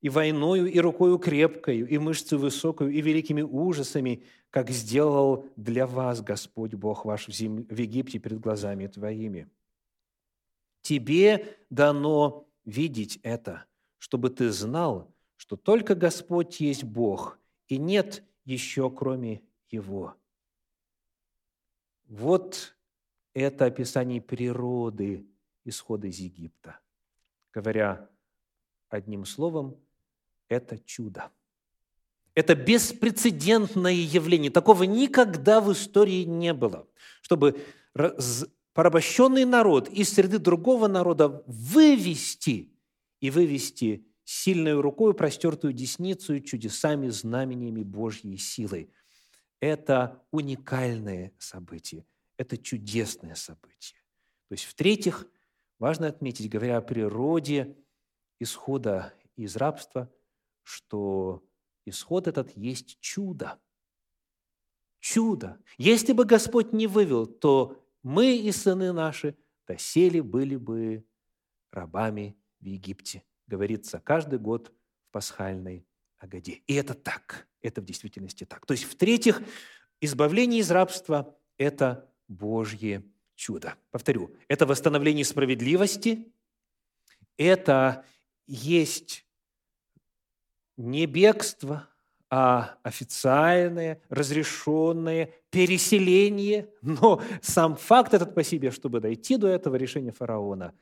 и 0.00 0.08
войною, 0.08 0.66
и 0.66 0.78
рукою 0.78 1.18
крепкою, 1.18 1.88
и 1.88 1.98
мышцей 1.98 2.38
высокою, 2.38 2.90
и 2.90 3.00
великими 3.00 3.42
ужасами, 3.42 4.22
как 4.50 4.70
сделал 4.70 5.46
для 5.56 5.86
вас 5.86 6.22
Господь 6.22 6.74
Бог 6.74 7.04
ваш 7.04 7.26
в, 7.26 7.32
зем... 7.32 7.64
в 7.64 7.76
Египте 7.76 8.18
перед 8.18 8.38
глазами 8.38 8.86
твоими. 8.86 9.48
Тебе 10.82 11.58
дано 11.68 12.48
видеть 12.64 13.18
это, 13.22 13.64
чтобы 13.98 14.30
ты 14.30 14.52
знал, 14.52 15.12
что 15.36 15.56
только 15.56 15.94
Господь 15.94 16.60
есть 16.60 16.84
Бог, 16.84 17.38
и 17.66 17.76
нет 17.76 18.22
еще 18.44 18.90
кроме 18.90 19.42
Его. 19.68 20.14
Вот 22.06 22.76
это 23.34 23.66
описание 23.66 24.20
природы 24.20 25.26
исхода 25.68 26.06
из 26.06 26.18
Египта. 26.18 26.78
Говоря 27.52 28.08
одним 28.88 29.24
словом, 29.24 29.76
это 30.48 30.78
чудо. 30.78 31.30
Это 32.34 32.54
беспрецедентное 32.54 33.92
явление. 33.92 34.50
Такого 34.50 34.84
никогда 34.84 35.60
в 35.60 35.72
истории 35.72 36.22
не 36.22 36.54
было. 36.54 36.86
Чтобы 37.20 37.60
порабощенный 38.74 39.44
народ 39.44 39.88
из 39.88 40.12
среды 40.12 40.38
другого 40.38 40.86
народа 40.86 41.42
вывести 41.46 42.72
и 43.20 43.30
вывести 43.30 44.06
сильной 44.22 44.78
рукой, 44.78 45.14
простертую 45.14 45.72
десницу, 45.72 46.38
чудесами, 46.40 47.08
знамениями 47.08 47.82
Божьей 47.82 48.36
силой. 48.36 48.90
Это 49.58 50.22
уникальное 50.30 51.32
событие, 51.38 52.04
это 52.36 52.56
чудесное 52.56 53.34
событие. 53.34 53.98
То 54.48 54.52
есть, 54.52 54.64
в-третьих, 54.64 55.26
важно 55.78 56.08
отметить, 56.08 56.50
говоря 56.50 56.78
о 56.78 56.82
природе 56.82 57.76
исхода 58.38 59.14
из 59.36 59.56
рабства– 59.56 60.12
что 60.68 61.42
исход 61.86 62.28
этот 62.28 62.54
есть 62.54 63.00
чудо. 63.00 63.58
Чудо. 65.00 65.58
Если 65.78 66.12
бы 66.12 66.26
Господь 66.26 66.74
не 66.74 66.86
вывел, 66.86 67.26
то 67.26 67.82
мы 68.02 68.36
и 68.36 68.52
сыны 68.52 68.92
наши 68.92 69.34
досели 69.66 70.20
были 70.20 70.56
бы 70.56 71.06
рабами 71.72 72.36
в 72.60 72.66
Египте. 72.66 73.24
Говорится 73.46 73.98
каждый 73.98 74.38
год 74.38 74.70
в 75.08 75.10
пасхальной 75.10 75.86
Агаде. 76.18 76.62
И 76.66 76.74
это 76.74 76.92
так. 76.92 77.48
Это 77.62 77.80
в 77.80 77.86
действительности 77.86 78.44
так. 78.44 78.66
То 78.66 78.72
есть, 78.72 78.84
в-третьих, 78.84 79.40
избавление 80.02 80.60
из 80.60 80.70
рабства– 80.70 81.34
это 81.56 82.12
Божье 82.28 83.02
чудо. 83.38 83.76
Повторю, 83.92 84.30
это 84.48 84.66
восстановление 84.66 85.24
справедливости, 85.24 86.26
это 87.36 88.04
есть 88.46 89.24
не 90.76 91.06
бегство, 91.06 91.88
а 92.30 92.76
официальное, 92.82 94.02
разрешенное 94.08 95.32
переселение. 95.50 96.68
Но 96.82 97.22
сам 97.40 97.76
факт 97.76 98.12
этот 98.12 98.34
по 98.34 98.42
себе, 98.42 98.70
чтобы 98.70 99.00
дойти 99.00 99.36
до 99.36 99.46
этого 99.46 99.76
решения 99.76 100.12
фараона, 100.12 100.74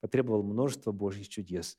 потребовал 0.00 0.42
множество 0.42 0.92
Божьих 0.92 1.28
чудес. 1.28 1.78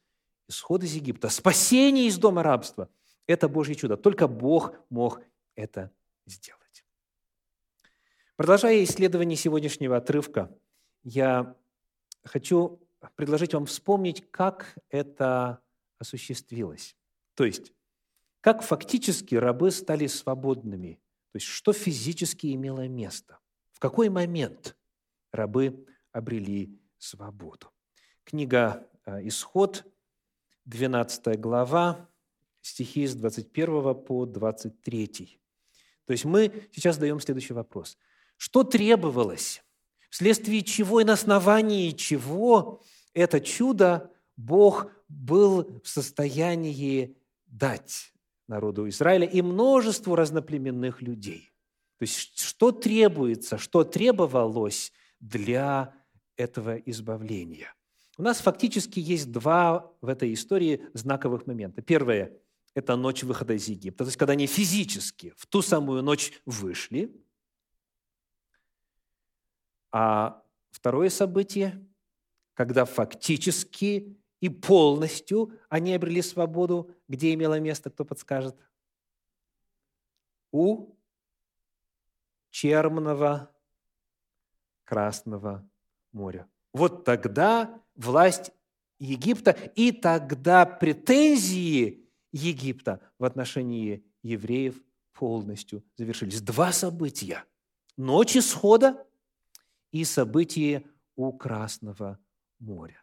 Исход 0.50 0.84
из 0.84 0.94
Египта, 0.94 1.30
спасение 1.30 2.08
из 2.08 2.18
дома 2.18 2.42
рабства– 2.42 2.90
это 3.28 3.48
Божье 3.48 3.76
чудо. 3.76 3.98
Только 3.98 4.28
Бог 4.28 4.74
мог 4.90 5.22
это 5.56 5.92
сделать. 6.26 6.67
Продолжая 8.38 8.84
исследование 8.84 9.36
сегодняшнего 9.36 9.98
отрывка, 9.98 10.56
я 11.02 11.58
хочу 12.24 12.80
предложить 13.16 13.56
вам 13.56 13.66
вспомнить, 13.66 14.30
как 14.30 14.78
это 14.92 15.60
осуществилось. 15.98 16.96
То 17.34 17.46
есть, 17.46 17.74
как 18.42 18.62
фактически 18.62 19.34
рабы 19.34 19.72
стали 19.72 20.06
свободными, 20.06 21.02
то 21.32 21.38
есть, 21.38 21.48
что 21.48 21.74
физически 21.74 22.54
имело 22.54 22.88
место, 22.88 23.40
в 23.72 23.80
какой 23.80 24.10
момент 24.10 24.78
рабы 25.32 25.88
обрели 26.12 26.80
свободу. 27.00 27.72
Книга 28.24 28.88
э, 29.08 29.28
«Исход», 29.28 29.84
12 30.66 31.40
глава, 31.40 32.08
стихи 32.62 33.08
с 33.08 33.16
21 33.16 33.96
по 33.96 34.28
23. 34.28 35.40
То 36.06 36.12
есть 36.12 36.26
мы 36.26 36.70
сейчас 36.72 37.00
даем 37.00 37.20
следующий 37.20 37.54
вопрос. 37.54 37.98
Что 38.38 38.64
требовалось? 38.64 39.64
Вследствие 40.10 40.62
чего 40.62 41.02
и 41.02 41.04
на 41.04 41.14
основании 41.14 41.92
чего 41.92 42.82
это 43.14 43.42
чудо 43.42 44.12
Бог 44.38 44.88
был 45.10 45.82
в 45.84 45.90
состоянии 45.90 47.18
дать 47.48 48.14
народу 48.48 48.88
Израиля 48.88 49.28
и 49.28 49.42
множеству 49.42 50.16
разноплеменных 50.16 51.02
людей. 51.02 51.52
То 51.98 52.04
есть 52.04 52.40
что 52.40 52.72
требуется, 52.72 53.58
что 53.58 53.84
требовалось 53.84 54.94
для 55.20 55.96
этого 56.36 56.78
избавления. 56.78 57.74
У 58.18 58.22
нас 58.22 58.40
фактически 58.40 59.00
есть 59.00 59.32
два 59.32 59.92
в 60.02 60.08
этой 60.08 60.34
истории 60.34 60.84
знаковых 60.94 61.48
момента. 61.48 61.82
Первое– 61.82 62.32
это 62.76 62.96
ночь 62.96 63.24
выхода 63.24 63.54
из 63.54 63.68
Египта, 63.68 64.04
то 64.04 64.08
есть 64.08 64.18
когда 64.18 64.34
они 64.34 64.46
физически 64.46 65.34
в 65.36 65.48
ту 65.48 65.62
самую 65.62 66.04
ночь 66.04 66.32
вышли– 66.46 67.12
а 69.92 70.44
второе 70.70 71.10
событие, 71.10 71.84
когда 72.54 72.86
фактически 72.86 74.18
и 74.40 74.50
полностью 74.50 75.52
они 75.70 75.94
обрели 75.94 76.22
свободу, 76.22 76.92
где 77.08 77.34
имело 77.34 77.60
место, 77.60 77.90
кто 77.90 78.06
подскажет? 78.06 78.56
У 80.52 80.96
Чермного 82.50 83.52
Красного 84.84 85.68
моря. 86.12 86.48
Вот 86.74 87.04
тогда 87.04 87.82
власть 87.96 88.52
Египта 89.00 89.52
и 89.76 89.92
тогда 89.92 90.66
претензии 90.66 92.08
Египта 92.32 93.02
в 93.20 93.26
отношении 93.26 94.04
евреев 94.24 94.82
полностью 95.14 95.84
завершились. 95.98 96.42
Два 96.42 96.72
события. 96.72 97.44
Ночь 97.98 98.38
исхода 98.38 99.07
и 99.92 100.04
события 100.04 100.84
у 101.16 101.32
Красного 101.32 102.20
моря. 102.60 103.02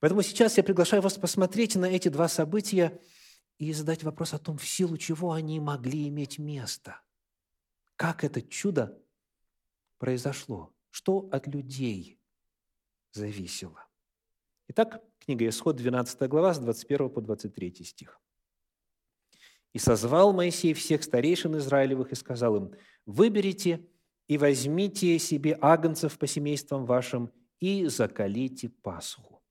Поэтому 0.00 0.22
сейчас 0.22 0.56
я 0.56 0.62
приглашаю 0.62 1.02
вас 1.02 1.14
посмотреть 1.14 1.76
на 1.76 1.86
эти 1.86 2.08
два 2.08 2.28
события 2.28 3.00
и 3.58 3.72
задать 3.72 4.02
вопрос 4.02 4.34
о 4.34 4.38
том, 4.38 4.58
в 4.58 4.66
силу 4.66 4.96
чего 4.96 5.32
они 5.32 5.58
могли 5.60 6.08
иметь 6.08 6.38
место. 6.38 7.00
Как 7.96 8.24
это 8.24 8.42
чудо 8.42 9.00
произошло? 9.98 10.72
Что 10.90 11.28
от 11.32 11.46
людей 11.46 12.20
зависело? 13.12 13.86
Итак, 14.68 15.02
книга 15.18 15.48
Исход, 15.48 15.76
12 15.76 16.28
глава, 16.28 16.52
с 16.52 16.58
21 16.58 17.10
по 17.10 17.20
23 17.20 17.84
стих. 17.84 18.20
«И 19.72 19.78
созвал 19.78 20.32
Моисей 20.32 20.74
всех 20.74 21.02
старейшин 21.02 21.56
Израилевых 21.58 22.12
и 22.12 22.14
сказал 22.14 22.56
им, 22.56 22.74
«Выберите 23.04 23.86
и 24.28 24.38
возьмите 24.38 25.18
себе 25.18 25.56
агнцев 25.60 26.18
по 26.18 26.26
семействам 26.26 26.84
вашим 26.84 27.30
и 27.60 27.86
закалите 27.86 28.68
Пасху. 28.68 29.42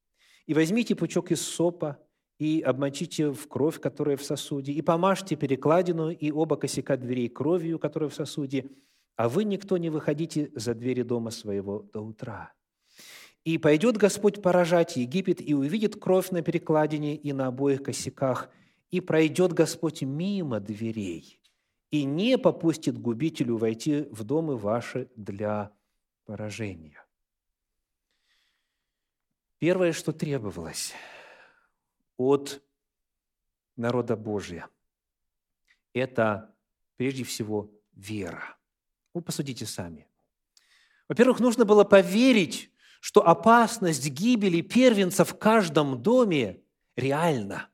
И 0.45 0.53
возьмите 0.53 0.95
пучок 0.95 1.31
из 1.31 1.41
сопа 1.41 1.99
и 2.37 2.61
обмочите 2.61 3.31
в 3.31 3.47
кровь, 3.47 3.79
которая 3.79 4.17
в 4.17 4.23
сосуде, 4.23 4.73
и 4.73 4.81
помажьте 4.81 5.35
перекладину 5.35 6.09
и 6.11 6.31
оба 6.31 6.57
косяка 6.57 6.97
дверей 6.97 7.29
кровью, 7.29 7.79
которая 7.79 8.09
в 8.09 8.13
сосуде, 8.13 8.69
а 9.15 9.29
вы 9.29 9.45
никто 9.45 9.77
не 9.77 9.89
выходите 9.89 10.51
за 10.55 10.73
двери 10.73 11.03
дома 11.03 11.31
своего 11.31 11.83
до 11.93 12.01
утра. 12.01 12.51
И 13.45 13.57
пойдет 13.57 13.95
Господь 13.95 14.41
поражать 14.41 14.97
Египет, 14.97 15.39
и 15.39 15.53
увидит 15.53 15.95
кровь 15.95 16.31
на 16.31 16.41
перекладине 16.41 17.15
и 17.15 17.31
на 17.31 17.47
обоих 17.47 17.83
косяках, 17.83 18.49
и 18.91 18.99
пройдет 18.99 19.53
Господь 19.53 20.01
мимо 20.01 20.59
дверей, 20.59 21.39
и 21.95 22.03
не 22.03 22.37
попустит 22.37 22.97
губителю 22.97 23.55
войти 23.55 24.01
в 24.11 24.25
домы 24.25 24.57
ваши 24.57 25.09
для 25.15 25.71
поражения. 26.25 27.05
Первое, 29.59 29.93
что 29.93 30.11
требовалось 30.11 30.93
от 32.17 32.61
народа 33.77 34.17
Божия, 34.17 34.67
это 35.93 36.53
прежде 36.97 37.23
всего 37.23 37.71
вера. 37.93 38.57
Вы 39.13 39.21
посудите 39.21 39.65
сами. 39.65 40.05
Во-первых, 41.07 41.39
нужно 41.39 41.63
было 41.63 41.85
поверить, 41.85 42.71
что 42.99 43.25
опасность 43.25 44.09
гибели 44.09 44.59
первенца 44.59 45.23
в 45.23 45.39
каждом 45.39 46.03
доме 46.03 46.61
реальна. 46.97 47.69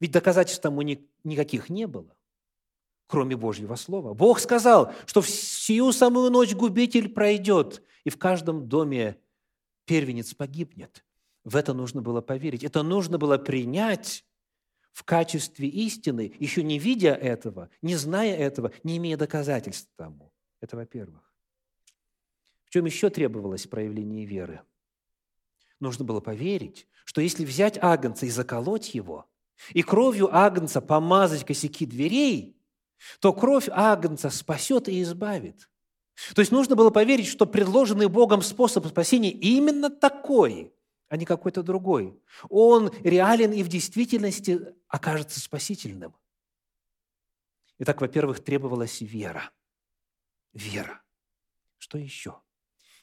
Ведь 0.00 0.12
доказательств 0.12 0.62
тому 0.62 0.80
никаких 1.22 1.68
не 1.68 1.86
было 1.86 2.17
кроме 3.08 3.36
Божьего 3.36 3.74
Слова. 3.74 4.14
Бог 4.14 4.38
сказал, 4.38 4.92
что 5.06 5.20
в 5.20 5.28
сию 5.28 5.92
самую 5.92 6.30
ночь 6.30 6.54
губитель 6.54 7.08
пройдет, 7.08 7.82
и 8.04 8.10
в 8.10 8.18
каждом 8.18 8.68
доме 8.68 9.16
первенец 9.86 10.34
погибнет. 10.34 11.04
В 11.42 11.56
это 11.56 11.72
нужно 11.72 12.02
было 12.02 12.20
поверить. 12.20 12.62
Это 12.62 12.82
нужно 12.82 13.18
было 13.18 13.38
принять 13.38 14.24
в 14.92 15.04
качестве 15.04 15.68
истины, 15.68 16.34
еще 16.38 16.62
не 16.62 16.78
видя 16.78 17.14
этого, 17.14 17.70
не 17.80 17.96
зная 17.96 18.36
этого, 18.36 18.72
не 18.82 18.98
имея 18.98 19.16
доказательств 19.16 19.88
тому. 19.96 20.30
Это 20.60 20.76
во-первых. 20.76 21.32
В 22.64 22.70
чем 22.70 22.84
еще 22.84 23.08
требовалось 23.08 23.66
проявление 23.66 24.26
веры? 24.26 24.60
Нужно 25.80 26.04
было 26.04 26.20
поверить, 26.20 26.86
что 27.06 27.22
если 27.22 27.46
взять 27.46 27.78
агнца 27.80 28.26
и 28.26 28.30
заколоть 28.30 28.94
его, 28.94 29.24
и 29.72 29.82
кровью 29.82 30.34
агнца 30.34 30.82
помазать 30.82 31.46
косяки 31.46 31.86
дверей, 31.86 32.57
то 33.20 33.32
кровь 33.32 33.68
Агнца 33.70 34.30
спасет 34.30 34.88
и 34.88 35.02
избавит. 35.02 35.68
То 36.34 36.40
есть 36.40 36.52
нужно 36.52 36.74
было 36.74 36.90
поверить, 36.90 37.26
что 37.26 37.46
предложенный 37.46 38.08
Богом 38.08 38.42
способ 38.42 38.86
спасения 38.86 39.30
именно 39.30 39.88
такой, 39.88 40.74
а 41.08 41.16
не 41.16 41.24
какой-то 41.24 41.62
другой. 41.62 42.20
Он 42.48 42.90
реален 43.04 43.52
и 43.52 43.62
в 43.62 43.68
действительности 43.68 44.74
окажется 44.88 45.40
спасительным. 45.40 46.14
Итак, 47.78 48.00
во-первых, 48.00 48.42
требовалась 48.42 49.00
вера. 49.00 49.50
Вера. 50.52 51.00
Что 51.78 51.98
еще? 51.98 52.40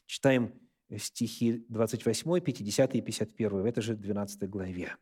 Читаем 0.05 0.53
стихи 0.97 1.65
28, 1.69 2.41
50 2.41 2.95
и 2.95 3.01
51 3.01 3.61
в 3.61 3.65
этой 3.65 3.81
же 3.81 3.95
12 3.95 4.49
главе. 4.49 4.95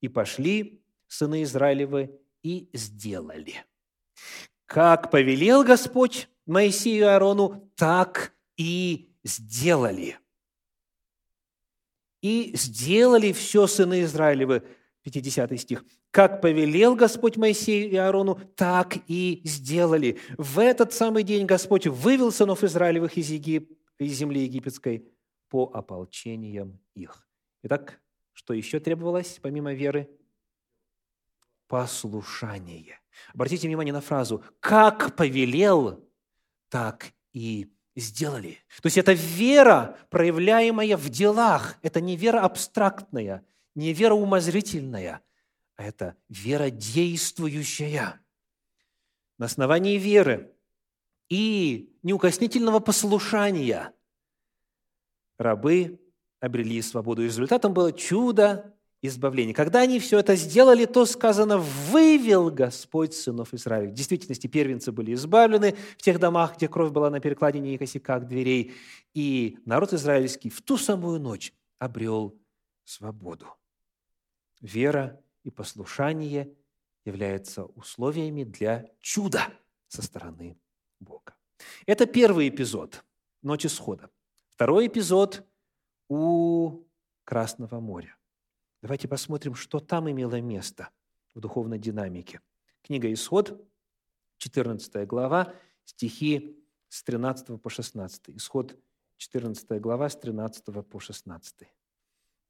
«И 0.00 0.08
пошли 0.08 0.84
сыны 1.06 1.42
Израилевы 1.42 2.20
и 2.46 2.70
сделали. 2.72 3.64
Как 4.66 5.10
повелел 5.10 5.64
Господь 5.64 6.28
Моисею 6.46 6.98
и 6.98 7.08
Аарону, 7.08 7.72
так 7.74 8.34
и 8.56 9.10
сделали. 9.24 10.16
И 12.22 12.52
сделали 12.54 13.32
все 13.32 13.66
сыны 13.66 14.02
Израилевы, 14.02 14.62
50 15.02 15.60
стих. 15.60 15.84
Как 16.12 16.40
повелел 16.40 16.94
Господь 16.94 17.36
Моисею 17.36 17.90
и 17.90 17.96
Аарону, 17.96 18.36
так 18.54 18.96
и 19.08 19.42
сделали. 19.44 20.18
В 20.38 20.60
этот 20.60 20.92
самый 20.92 21.24
день 21.24 21.46
Господь 21.46 21.86
вывел 21.86 22.30
сынов 22.30 22.62
Израилевых 22.62 23.16
из, 23.16 23.28
Егип... 23.30 23.72
из 23.98 24.12
земли 24.12 24.42
египетской 24.42 25.04
по 25.48 25.64
ополчениям 25.74 26.80
их. 26.94 27.28
Итак, 27.64 28.00
что 28.32 28.54
еще 28.54 28.78
требовалось 28.80 29.38
помимо 29.42 29.74
веры? 29.74 30.08
Послушание. 31.68 33.00
Обратите 33.34 33.66
внимание 33.66 33.92
на 33.92 34.00
фразу 34.00 34.44
«как 34.60 35.16
повелел, 35.16 36.04
так 36.68 37.12
и 37.32 37.72
сделали». 37.94 38.58
То 38.82 38.86
есть 38.86 38.98
это 38.98 39.12
вера, 39.12 39.98
проявляемая 40.10 40.96
в 40.96 41.08
делах. 41.08 41.76
Это 41.82 42.00
не 42.00 42.16
вера 42.16 42.40
абстрактная, 42.40 43.44
не 43.74 43.92
вера 43.92 44.14
умозрительная, 44.14 45.22
а 45.76 45.84
это 45.84 46.16
вера 46.28 46.70
действующая. 46.70 48.20
На 49.38 49.46
основании 49.46 49.98
веры 49.98 50.52
и 51.28 51.94
неукоснительного 52.02 52.80
послушания 52.80 53.92
рабы 55.38 56.00
обрели 56.40 56.80
свободу. 56.82 57.22
Результатом 57.22 57.74
было 57.74 57.92
чудо 57.92 58.75
избавления. 59.02 59.54
Когда 59.54 59.80
они 59.80 60.00
все 60.00 60.18
это 60.18 60.36
сделали, 60.36 60.84
то 60.84 61.04
сказано, 61.06 61.58
вывел 61.58 62.50
Господь 62.50 63.14
сынов 63.14 63.54
Израиля. 63.54 63.90
В 63.90 63.94
действительности 63.94 64.46
первенцы 64.46 64.92
были 64.92 65.14
избавлены 65.14 65.76
в 65.96 66.02
тех 66.02 66.18
домах, 66.18 66.56
где 66.56 66.68
кровь 66.68 66.92
была 66.92 67.10
на 67.10 67.20
перекладине 67.20 67.74
и 67.74 67.78
косяках 67.78 68.26
дверей. 68.26 68.74
И 69.14 69.58
народ 69.64 69.92
израильский 69.92 70.50
в 70.50 70.62
ту 70.62 70.76
самую 70.76 71.20
ночь 71.20 71.52
обрел 71.78 72.36
свободу. 72.84 73.46
Вера 74.60 75.20
и 75.44 75.50
послушание 75.50 76.52
являются 77.04 77.64
условиями 77.64 78.44
для 78.44 78.90
чуда 79.00 79.46
со 79.88 80.02
стороны 80.02 80.58
Бога. 80.98 81.34
Это 81.86 82.06
первый 82.06 82.48
эпизод 82.48 83.04
Ночи 83.42 83.68
Схода. 83.68 84.10
Второй 84.54 84.88
эпизод 84.88 85.46
у 86.08 86.82
Красного 87.24 87.80
моря. 87.80 88.16
Давайте 88.82 89.08
посмотрим, 89.08 89.54
что 89.54 89.80
там 89.80 90.10
имело 90.10 90.40
место 90.40 90.90
в 91.34 91.40
духовной 91.40 91.78
динамике. 91.78 92.40
Книга 92.82 93.12
Исход, 93.12 93.66
14 94.38 95.06
глава, 95.06 95.54
стихи 95.84 96.62
с 96.88 97.02
13 97.02 97.60
по 97.60 97.70
16. 97.70 98.30
Исход, 98.30 98.78
14 99.16 99.80
глава, 99.80 100.08
с 100.08 100.16
13 100.16 100.86
по 100.86 101.00
16. 101.00 101.68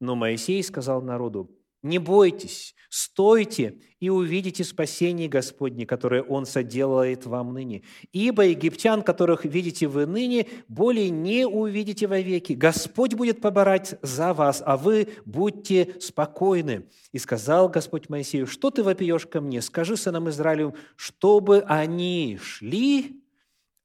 Но 0.01 0.17
Моисей 0.17 0.63
сказал 0.63 1.01
народу, 1.01 1.51
не 1.87 1.99
бойтесь, 1.99 2.75
стойте 2.91 3.79
и 4.01 4.11
увидите 4.11 4.65
спасение 4.65 5.29
Господне, 5.29 5.87
которое 5.87 6.23
Он 6.23 6.47
соделает 6.47 7.27
вам 7.27 7.55
ныне. 7.55 7.83
Ибо 8.13 8.47
египтян, 8.47 9.03
которых 9.03 9.45
видите 9.45 9.87
вы 9.87 10.07
ныне, 10.07 10.47
более 10.69 11.11
не 11.11 11.47
увидите 11.47 12.07
вовеки. 12.07 12.53
Господь 12.53 13.15
будет 13.15 13.41
поборать 13.41 13.99
за 14.03 14.35
вас, 14.35 14.63
а 14.65 14.77
вы 14.77 15.09
будьте 15.25 15.97
спокойны. 16.01 16.87
И 17.13 17.19
сказал 17.19 17.69
Господь 17.69 18.09
Моисею, 18.09 18.47
что 18.47 18.71
ты 18.71 18.83
вопиешь 18.83 19.27
ко 19.27 19.41
мне? 19.41 19.63
Скажи 19.63 19.97
сынам 19.97 20.29
Израилю, 20.29 20.75
чтобы 20.97 21.61
они 21.67 22.39
шли 22.43 23.23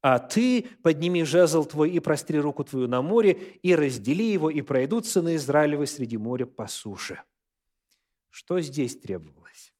а 0.04 0.18
ты 0.18 0.66
подними 0.82 1.24
жезл 1.24 1.64
твой 1.64 1.92
и 1.92 2.00
простри 2.00 2.40
руку 2.40 2.64
твою 2.64 2.88
на 2.88 3.04
море, 3.04 3.34
и 3.62 3.76
раздели 3.76 4.32
его, 4.32 4.50
и 4.50 4.62
пройдут 4.62 5.06
сыны 5.06 5.36
Израилевы 5.36 5.86
среди 5.86 6.18
моря 6.18 6.46
по 6.46 6.68
суше». 6.68 7.22
Что 8.32 8.62
здесь 8.62 8.98
требовалось? 8.98 9.76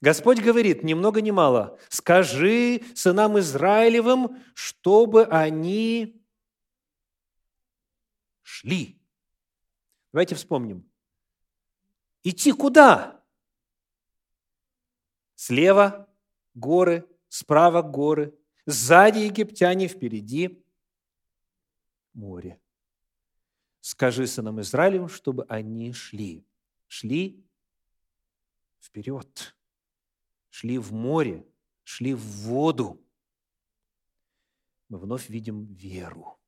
Господь 0.00 0.40
говорит, 0.40 0.82
ни 0.82 0.94
много 0.94 1.20
ни 1.20 1.30
мало, 1.30 1.78
скажи 1.88 2.82
сынам 2.94 3.38
Израилевым, 3.38 4.42
чтобы 4.54 5.24
они 5.26 6.22
шли. 8.42 9.00
Давайте 10.12 10.34
вспомним. 10.34 10.90
Идти 12.24 12.52
куда? 12.52 13.22
Слева 15.34 16.08
горы, 16.54 17.06
справа 17.28 17.82
горы, 17.82 18.36
сзади 18.64 19.18
египтяне, 19.18 19.86
впереди 19.86 20.64
море. 22.14 22.60
Скажи 23.80 24.26
сынам 24.26 24.60
Израилевым, 24.62 25.08
чтобы 25.08 25.44
они 25.48 25.92
шли. 25.92 26.46
Шли 26.88 27.45
вперед, 28.86 29.56
шли 30.50 30.78
в 30.78 30.92
море, 30.92 31.44
шли 31.84 32.14
в 32.14 32.20
воду. 32.20 33.00
Мы 34.88 34.98
вновь 34.98 35.28
видим 35.28 35.64
веру. 35.66 36.38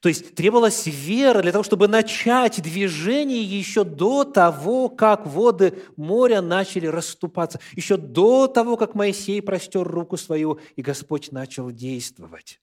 То 0.00 0.08
есть 0.08 0.34
требовалась 0.34 0.86
вера 0.86 1.42
для 1.42 1.52
того, 1.52 1.64
чтобы 1.64 1.88
начать 1.88 2.62
движение 2.62 3.42
еще 3.42 3.84
до 3.84 4.24
того, 4.24 4.88
как 4.88 5.26
воды 5.26 5.82
моря 5.96 6.40
начали 6.40 6.86
расступаться, 6.86 7.60
еще 7.72 7.96
до 7.96 8.46
того, 8.46 8.76
как 8.76 8.94
Моисей 8.94 9.42
простер 9.42 9.82
руку 9.82 10.16
свою, 10.16 10.60
и 10.76 10.82
Господь 10.82 11.32
начал 11.32 11.70
действовать. 11.70 12.60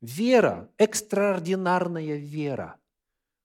Вера, 0.00 0.70
экстраординарная 0.78 2.16
вера 2.16 2.76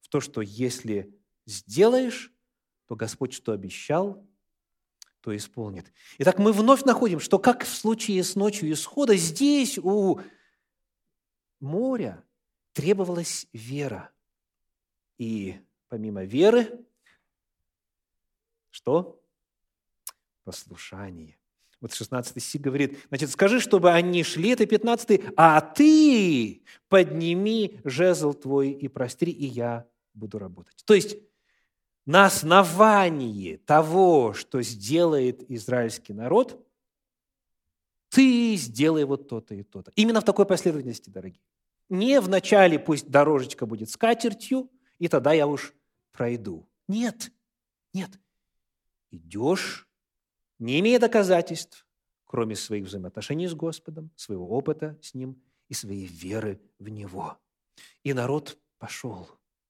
в 0.02 0.10
то, 0.10 0.22
что 0.22 0.42
если 0.42 1.12
сделаешь, 1.48 2.32
то 2.88 2.96
Господь 2.96 3.34
что 3.34 3.54
обещал, 3.54 4.24
то 5.24 5.36
исполнит. 5.36 5.92
Итак, 6.18 6.38
мы 6.38 6.52
вновь 6.52 6.84
находим, 6.84 7.22
что 7.22 7.40
как 7.40 7.64
в 7.64 7.74
случае 7.74 8.22
с 8.26 8.36
ночью 8.36 8.70
исхода, 8.74 9.16
здесь 9.16 9.80
у 9.82 10.20
моря 11.62 12.22
требовалась 12.74 13.48
вера. 13.54 14.12
И 15.18 15.62
помимо 15.88 16.26
веры, 16.26 16.86
что? 18.70 19.24
Послушание. 20.44 21.38
Вот 21.80 21.94
16 21.94 22.44
стих 22.44 22.62
говорит, 22.62 23.00
значит, 23.08 23.30
скажи, 23.30 23.62
чтобы 23.62 23.92
они 23.92 24.24
шли, 24.24 24.50
это 24.50 24.66
15 24.66 25.22
а 25.38 25.62
ты 25.62 26.64
подними 26.90 27.80
жезл 27.86 28.34
твой 28.34 28.72
и 28.72 28.90
простри, 28.90 29.32
и 29.32 29.46
я 29.46 29.88
буду 30.14 30.38
работать. 30.38 30.84
То 30.86 30.94
есть 30.94 31.18
на 32.06 32.26
основании 32.26 33.58
того, 33.58 34.34
что 34.34 34.62
сделает 34.62 35.50
израильский 35.50 36.14
народ, 36.14 36.66
ты 38.10 38.56
сделай 38.56 39.06
вот 39.06 39.28
то-то 39.28 39.56
и 39.56 39.64
то-то. 39.64 39.92
Именно 39.96 40.22
в 40.22 40.26
такой 40.26 40.46
последовательности, 40.46 41.10
дорогие. 41.10 41.42
Не 41.90 42.20
вначале 42.22 42.78
пусть 42.78 43.10
дорожечка 43.10 43.66
будет 43.66 43.90
с 43.90 43.98
катертью, 43.98 44.70
и 45.00 45.08
тогда 45.08 45.34
я 45.34 45.48
уж 45.48 45.74
пройду. 46.12 46.68
Нет, 46.88 47.32
нет. 47.94 48.12
Идешь, 49.12 49.88
не 50.60 50.80
имея 50.80 51.00
доказательств, 51.00 51.86
кроме 52.26 52.56
своих 52.56 52.86
взаимоотношений 52.86 53.48
с 53.48 53.54
Господом, 53.54 54.12
своего 54.16 54.48
опыта 54.50 54.98
с 55.02 55.14
Ним 55.14 55.42
и 55.70 55.74
своей 55.74 56.06
веры 56.06 56.62
в 56.80 56.90
Него. 56.90 57.38
И 58.04 58.14
народ 58.14 58.58
пошел, 58.78 59.28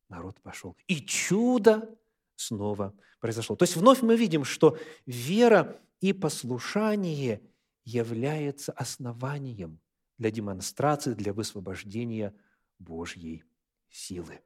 народ 0.10 0.39
пошел. 0.41 0.76
И 0.88 1.02
чудо 1.02 1.98
снова 2.36 2.93
произошло. 3.19 3.56
То 3.56 3.63
есть 3.63 3.76
вновь 3.76 4.02
мы 4.02 4.15
видим, 4.15 4.43
что 4.43 4.78
вера 5.06 5.80
и 6.02 6.13
послушание 6.13 7.41
является 7.86 8.72
основанием 8.72 9.80
для 10.17 10.32
демонстрации, 10.32 11.13
для 11.13 11.34
высвобождения 11.34 12.34
Божьей 12.80 13.43
силы. 13.89 14.41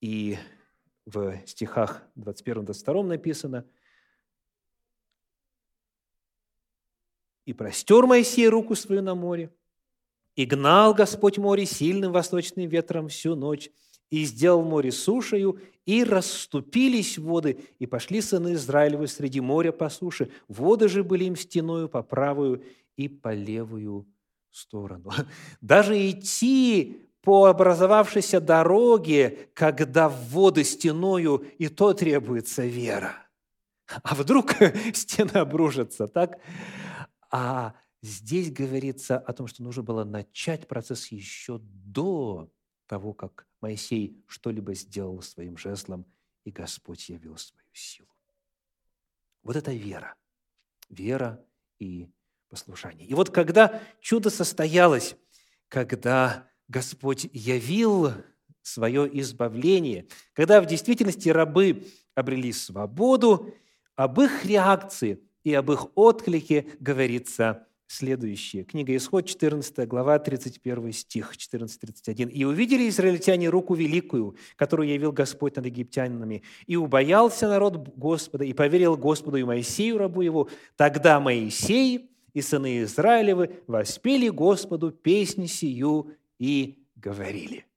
И 0.00 0.38
в 1.04 1.40
стихах 1.46 2.02
21-22 2.16 3.02
написано 3.02 3.66
«И 7.44 7.52
простер 7.52 8.06
Моисей 8.06 8.48
руку 8.48 8.74
свою 8.74 9.02
на 9.02 9.14
море, 9.14 9.52
и 10.34 10.44
гнал 10.44 10.94
Господь 10.94 11.38
море 11.38 11.66
сильным 11.66 12.12
восточным 12.12 12.68
ветром 12.68 13.08
всю 13.08 13.34
ночь, 13.34 13.70
и 14.10 14.24
сделал 14.24 14.62
море 14.62 14.92
сушею, 14.92 15.60
и 15.86 16.04
расступились 16.04 17.18
воды, 17.18 17.58
и 17.78 17.86
пошли 17.86 18.20
сыны 18.20 18.54
Израилевы 18.54 19.08
среди 19.08 19.40
моря 19.40 19.72
по 19.72 19.88
суше. 19.88 20.30
Воды 20.48 20.88
же 20.88 21.02
были 21.02 21.24
им 21.24 21.36
стеною 21.36 21.88
по 21.88 22.02
правую 22.02 22.62
и 22.96 23.08
по 23.08 23.32
левую 23.32 24.06
сторону. 24.50 25.12
Даже 25.60 25.94
идти 26.10 27.08
по 27.22 27.46
образовавшейся 27.46 28.40
дороге, 28.40 29.50
когда 29.54 30.08
воды 30.08 30.64
стеною, 30.64 31.44
и 31.58 31.68
то 31.68 31.92
требуется 31.92 32.64
вера. 32.64 33.14
А 34.02 34.14
вдруг 34.14 34.54
стена 34.94 35.40
обрушится, 35.40 36.06
так? 36.06 36.38
А 37.30 37.74
здесь 38.02 38.50
говорится 38.52 39.18
о 39.18 39.32
том, 39.32 39.46
что 39.46 39.62
нужно 39.62 39.82
было 39.82 40.04
начать 40.04 40.68
процесс 40.68 41.08
еще 41.08 41.58
до 41.60 42.50
того, 42.88 43.12
как 43.12 43.46
Моисей 43.60 44.20
что-либо 44.26 44.74
сделал 44.74 45.22
своим 45.22 45.56
жезлом, 45.56 46.04
и 46.44 46.50
Господь 46.50 47.08
явил 47.08 47.36
свою 47.36 47.68
силу. 47.72 48.08
Вот 49.42 49.54
это 49.56 49.72
вера. 49.72 50.16
Вера 50.88 51.44
и 51.78 52.08
послушание. 52.48 53.06
И 53.06 53.14
вот 53.14 53.30
когда 53.30 53.80
чудо 54.00 54.30
состоялось, 54.30 55.14
когда 55.68 56.50
Господь 56.66 57.28
явил 57.32 58.12
свое 58.62 59.08
избавление, 59.20 60.08
когда 60.32 60.60
в 60.60 60.66
действительности 60.66 61.28
рабы 61.28 61.86
обрели 62.14 62.52
свободу, 62.52 63.54
об 63.94 64.20
их 64.20 64.44
реакции 64.44 65.22
и 65.44 65.52
об 65.54 65.70
их 65.70 65.86
отклике 65.96 66.66
говорится 66.80 67.67
следующее. 67.88 68.64
Книга 68.64 68.94
Исход, 68.94 69.26
14 69.26 69.88
глава, 69.88 70.18
31 70.18 70.92
стих, 70.92 71.32
14-31. 71.34 72.30
«И 72.30 72.44
увидели 72.44 72.88
израильтяне 72.88 73.48
руку 73.48 73.74
великую, 73.74 74.36
которую 74.56 74.88
явил 74.88 75.10
Господь 75.10 75.56
над 75.56 75.66
египтянинами, 75.66 76.42
и 76.66 76.76
убоялся 76.76 77.48
народ 77.48 77.88
Господа, 77.96 78.44
и 78.44 78.52
поверил 78.52 78.96
Господу 78.96 79.38
и 79.38 79.44
Моисею, 79.44 79.98
рабу 79.98 80.20
его. 80.20 80.48
Тогда 80.76 81.18
Моисей 81.18 82.10
и 82.34 82.42
сыны 82.42 82.82
Израилевы 82.82 83.62
воспели 83.66 84.28
Господу 84.28 84.92
песнь 84.92 85.46
сию 85.46 86.12
и 86.38 86.84
говорили». 86.94 87.67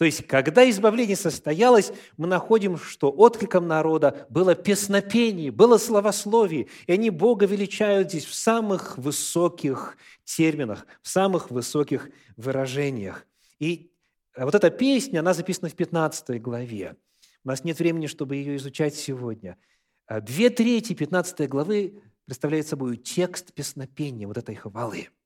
То 0.00 0.06
есть, 0.06 0.26
когда 0.26 0.68
избавление 0.70 1.14
состоялось, 1.14 1.92
мы 2.16 2.26
находим, 2.26 2.78
что 2.78 3.10
откликом 3.10 3.68
народа 3.68 4.26
было 4.30 4.54
песнопение, 4.54 5.50
было 5.50 5.76
словословие, 5.76 6.68
и 6.86 6.92
они 6.92 7.10
Бога 7.10 7.44
величают 7.44 8.08
здесь 8.08 8.24
в 8.24 8.32
самых 8.32 8.96
высоких 8.96 9.98
терминах, 10.24 10.86
в 11.02 11.08
самых 11.10 11.50
высоких 11.50 12.08
выражениях. 12.38 13.26
И 13.58 13.90
вот 14.34 14.54
эта 14.54 14.70
песня, 14.70 15.20
она 15.20 15.34
записана 15.34 15.68
в 15.68 15.74
15 15.74 16.40
главе. 16.40 16.96
У 17.44 17.48
нас 17.48 17.62
нет 17.62 17.78
времени, 17.78 18.06
чтобы 18.06 18.36
ее 18.36 18.56
изучать 18.56 18.94
сегодня. 18.94 19.58
А 20.06 20.22
две 20.22 20.48
трети 20.48 20.94
15 20.94 21.46
главы 21.46 22.00
представляют 22.24 22.66
собой 22.66 22.96
текст 22.96 23.52
песнопения, 23.52 24.26
вот 24.26 24.38
этой 24.38 24.54
хвалы– 24.54 25.10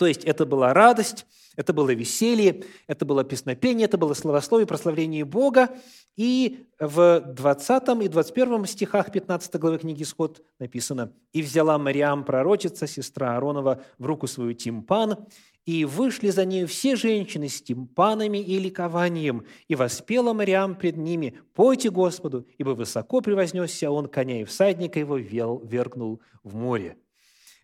то 0.00 0.06
есть 0.06 0.24
это 0.24 0.46
была 0.46 0.72
радость, 0.72 1.26
это 1.56 1.74
было 1.74 1.90
веселье, 1.90 2.64
это 2.86 3.04
было 3.04 3.22
песнопение, 3.22 3.84
это 3.84 3.98
было 3.98 4.14
словословие, 4.14 4.66
прославление 4.66 5.26
Бога. 5.26 5.68
И 6.16 6.64
в 6.78 7.20
20 7.20 8.02
и 8.02 8.08
21 8.08 8.64
стихах 8.64 9.12
15 9.12 9.56
главы 9.56 9.76
книги 9.76 10.02
«Исход» 10.02 10.42
написано 10.58 11.12
«И 11.34 11.42
взяла 11.42 11.76
Мариам, 11.76 12.24
пророчица, 12.24 12.86
сестра 12.86 13.34
Ааронова, 13.34 13.82
в 13.98 14.06
руку 14.06 14.26
свою 14.26 14.54
тимпан, 14.54 15.26
и 15.66 15.84
вышли 15.84 16.30
за 16.30 16.46
нею 16.46 16.66
все 16.66 16.96
женщины 16.96 17.50
с 17.50 17.60
тимпанами 17.60 18.38
и 18.38 18.58
ликованием, 18.58 19.44
и 19.68 19.74
воспела 19.74 20.32
Мариам 20.32 20.76
пред 20.76 20.96
ними, 20.96 21.38
«Пойте 21.52 21.90
Господу, 21.90 22.46
ибо 22.56 22.70
высоко 22.70 23.20
превознесся 23.20 23.90
он 23.90 24.08
коня, 24.08 24.40
и 24.40 24.44
всадника 24.44 24.98
его 24.98 25.18
вел, 25.18 25.58
вергнул 25.62 26.22
в 26.42 26.54
море». 26.56 26.96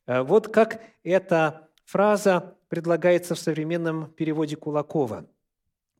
Э, 0.06 0.20
вот 0.20 0.48
как 0.48 0.82
это 1.02 1.65
фраза 1.86 2.58
предлагается 2.68 3.34
в 3.34 3.38
современном 3.38 4.10
переводе 4.12 4.56
Кулакова. 4.56 5.26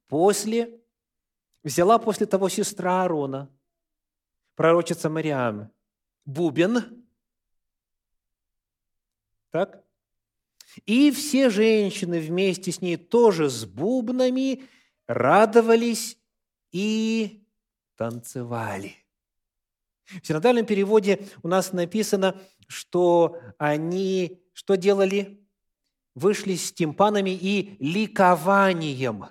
«После, 0.08 0.78
взяла 1.62 1.98
после 1.98 2.26
того 2.26 2.48
сестра 2.48 3.02
Аарона, 3.02 3.48
пророчица 4.56 5.08
Мариам, 5.08 5.70
бубен, 6.24 7.06
так? 9.50 9.82
И 10.84 11.10
все 11.10 11.48
женщины 11.48 12.20
вместе 12.20 12.70
с 12.72 12.82
ней 12.82 12.96
тоже 12.96 13.48
с 13.48 13.64
бубнами 13.64 14.64
радовались 15.06 16.18
и 16.72 17.46
танцевали. 17.94 18.96
В 20.04 20.26
синодальном 20.26 20.66
переводе 20.66 21.26
у 21.42 21.48
нас 21.48 21.72
написано, 21.72 22.38
что 22.68 23.40
они 23.56 24.42
что 24.52 24.74
делали? 24.76 25.45
Вышли 26.16 26.56
с 26.56 26.72
тимпанами 26.72 27.30
и 27.30 27.76
ликованием. 27.78 29.26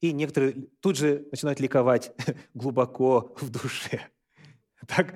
И 0.00 0.12
некоторые 0.12 0.68
тут 0.80 0.96
же 0.96 1.26
начинают 1.30 1.60
ликовать 1.60 2.12
глубоко 2.54 3.34
в 3.38 3.50
душе. 3.50 4.00
Так? 4.86 5.14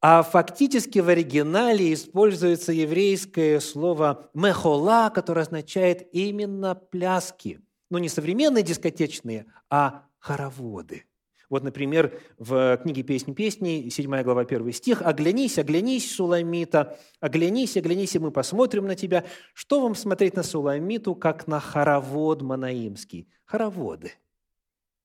А 0.00 0.22
фактически 0.22 1.00
в 1.00 1.08
оригинале 1.08 1.92
используется 1.92 2.72
еврейское 2.72 3.60
слово 3.60 4.30
«мехола», 4.32 5.10
которое 5.10 5.42
означает 5.42 6.08
именно 6.12 6.74
пляски. 6.74 7.60
Но 7.90 7.98
не 7.98 8.08
современные 8.08 8.62
дискотечные, 8.62 9.46
а 9.68 10.06
хороводы– 10.18 11.04
вот, 11.50 11.64
например, 11.64 12.18
в 12.38 12.78
книге 12.78 13.02
«Песнь 13.02 13.34
песней», 13.34 13.90
7 13.90 14.22
глава, 14.22 14.42
1 14.42 14.72
стих, 14.72 15.02
«Оглянись, 15.02 15.58
оглянись, 15.58 16.14
Суламита, 16.14 16.96
оглянись, 17.18 17.76
оглянись, 17.76 18.14
и 18.14 18.20
мы 18.20 18.30
посмотрим 18.30 18.86
на 18.86 18.94
тебя». 18.94 19.24
Что 19.52 19.80
вам 19.80 19.96
смотреть 19.96 20.36
на 20.36 20.44
Суламиту, 20.44 21.16
как 21.16 21.48
на 21.48 21.58
хоровод 21.58 22.40
манаимский? 22.42 23.28
Хороводы. 23.44 24.12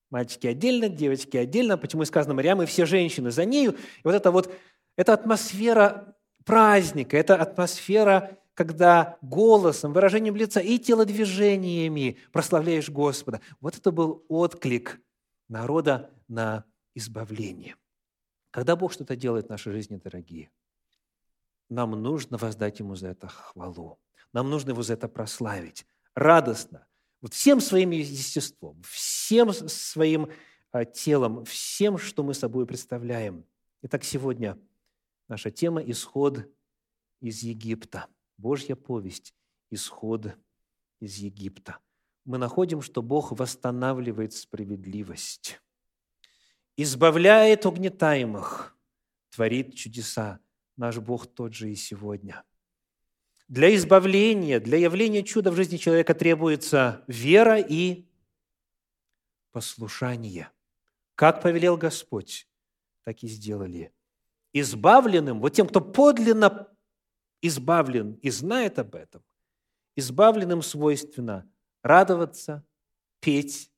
Мальчики 0.08 0.46
отдельно, 0.46 0.88
девочки 0.88 1.36
отдельно. 1.36 1.76
Почему 1.76 2.04
сказано 2.04 2.32
Мариам, 2.32 2.62
и 2.62 2.66
все 2.66 2.86
женщины 2.86 3.32
за 3.32 3.44
нею. 3.44 3.72
И 3.72 4.02
вот 4.04 4.14
это 4.14 4.30
вот, 4.30 4.48
эта 4.94 5.14
атмосфера 5.14 6.16
праздника, 6.44 7.16
это 7.16 7.34
атмосфера 7.34 8.38
когда 8.54 9.18
голосом, 9.20 9.92
выражением 9.92 10.34
лица 10.34 10.60
и 10.60 10.78
телодвижениями 10.78 12.16
прославляешь 12.32 12.88
Господа. 12.88 13.42
Вот 13.60 13.76
это 13.76 13.92
был 13.92 14.24
отклик 14.28 14.98
народа 15.48 16.10
на 16.28 16.64
избавление. 16.94 17.76
Когда 18.50 18.76
Бог 18.76 18.92
что-то 18.92 19.16
делает 19.16 19.46
в 19.46 19.50
нашей 19.50 19.72
жизни, 19.72 19.96
дорогие, 19.96 20.50
нам 21.68 21.90
нужно 21.90 22.38
воздать 22.38 22.78
Ему 22.78 22.94
за 22.94 23.08
это 23.08 23.28
хвалу. 23.28 23.98
Нам 24.32 24.50
нужно 24.50 24.70
Его 24.70 24.82
за 24.82 24.94
это 24.94 25.08
прославить. 25.08 25.86
Радостно. 26.14 26.86
Вот 27.20 27.34
всем 27.34 27.60
своим 27.60 27.90
естеством, 27.90 28.82
всем 28.82 29.52
своим 29.52 30.30
а, 30.70 30.84
телом, 30.84 31.44
всем, 31.44 31.98
что 31.98 32.22
мы 32.22 32.34
собой 32.34 32.66
представляем. 32.66 33.44
Итак, 33.82 34.04
сегодня 34.04 34.58
наша 35.28 35.50
тема– 35.50 35.82
исход 35.86 36.48
из 37.20 37.42
Египта. 37.42 38.06
Божья 38.36 38.76
повесть– 38.76 39.34
исход 39.70 40.36
из 41.00 41.16
Египта. 41.16 41.78
Мы 42.24 42.38
находим, 42.38 42.80
что 42.80 43.02
Бог 43.02 43.32
восстанавливает 43.32 44.32
справедливость 44.32 45.60
избавляет 46.76 47.66
угнетаемых, 47.66 48.76
творит 49.30 49.74
чудеса. 49.74 50.40
Наш 50.76 50.98
Бог 50.98 51.26
тот 51.26 51.54
же 51.54 51.70
и 51.70 51.74
сегодня. 51.74 52.44
Для 53.48 53.74
избавления, 53.74 54.60
для 54.60 54.78
явления 54.78 55.22
чуда 55.22 55.50
в 55.50 55.56
жизни 55.56 55.76
человека 55.78 56.14
требуется 56.14 57.04
вера 57.06 57.58
и 57.58 58.06
послушание. 59.52 60.50
Как 61.14 61.40
повелел 61.40 61.78
Господь, 61.78 62.46
так 63.04 63.22
и 63.22 63.28
сделали. 63.28 63.92
Избавленным, 64.52 65.40
вот 65.40 65.50
тем, 65.50 65.66
кто 65.66 65.80
подлинно 65.80 66.68
избавлен 67.40 68.14
и 68.14 68.30
знает 68.30 68.78
об 68.78 68.94
этом, 68.94 69.22
избавленным 69.94 70.60
свойственно 70.60 71.48
радоваться, 71.82 72.66
петь 73.20 73.70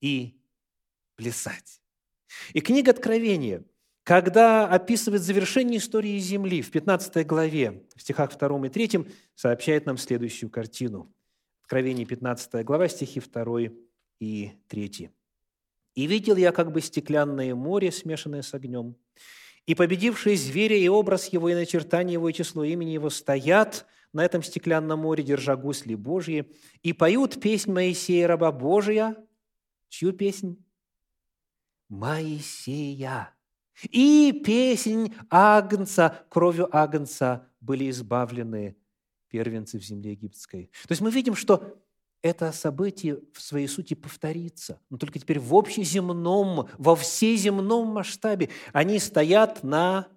и 0.00 0.40
плясать. 1.16 1.82
И 2.52 2.60
книга 2.60 2.90
Откровения, 2.90 3.64
когда 4.02 4.68
описывает 4.68 5.22
завершение 5.22 5.78
истории 5.78 6.18
Земли 6.18 6.62
в 6.62 6.70
15 6.70 7.26
главе, 7.26 7.82
в 7.96 8.02
стихах 8.02 8.36
2 8.36 8.66
и 8.66 8.68
3, 8.68 9.06
сообщает 9.34 9.86
нам 9.86 9.98
следующую 9.98 10.50
картину. 10.50 11.12
Откровение 11.62 12.06
15 12.06 12.64
глава, 12.64 12.88
стихи 12.88 13.20
2 13.20 13.72
и 14.20 14.52
3. 14.68 15.10
«И 15.96 16.06
видел 16.06 16.36
я 16.36 16.52
как 16.52 16.70
бы 16.70 16.80
стеклянное 16.80 17.54
море, 17.54 17.90
смешанное 17.90 18.42
с 18.42 18.54
огнем, 18.54 18.96
и 19.66 19.74
победившие 19.74 20.36
зверя 20.36 20.76
и 20.76 20.86
образ 20.86 21.26
его, 21.32 21.48
и 21.48 21.54
начертание 21.54 22.12
его, 22.12 22.28
и 22.28 22.32
число 22.32 22.62
имени 22.62 22.90
его 22.90 23.10
стоят 23.10 23.86
на 24.12 24.24
этом 24.24 24.42
стеклянном 24.42 25.00
море, 25.00 25.24
держа 25.24 25.56
гусли 25.56 25.96
Божьи, 25.96 26.52
и 26.82 26.92
поют 26.92 27.40
песнь 27.40 27.72
Моисея, 27.72 28.28
раба 28.28 28.52
Божия». 28.52 29.16
Чью 29.88 30.12
песнь? 30.12 30.64
Моисея. 31.88 33.30
И 33.90 34.42
песнь 34.44 35.14
Агнца, 35.30 36.24
кровью 36.28 36.74
Агнца 36.74 37.48
были 37.60 37.90
избавлены 37.90 38.76
первенцы 39.28 39.78
в 39.78 39.84
земле 39.84 40.12
египетской. 40.12 40.70
То 40.86 40.92
есть 40.92 41.02
мы 41.02 41.10
видим, 41.10 41.34
что 41.34 41.78
это 42.22 42.52
событие 42.52 43.20
в 43.32 43.40
своей 43.40 43.68
сути 43.68 43.94
повторится, 43.94 44.80
но 44.88 44.96
только 44.96 45.18
теперь 45.18 45.38
в 45.38 45.54
общеземном, 45.54 46.68
во 46.78 46.96
всеземном 46.96 47.88
масштабе. 47.88 48.48
Они 48.72 48.98
стоят 48.98 49.62
на 49.62 50.08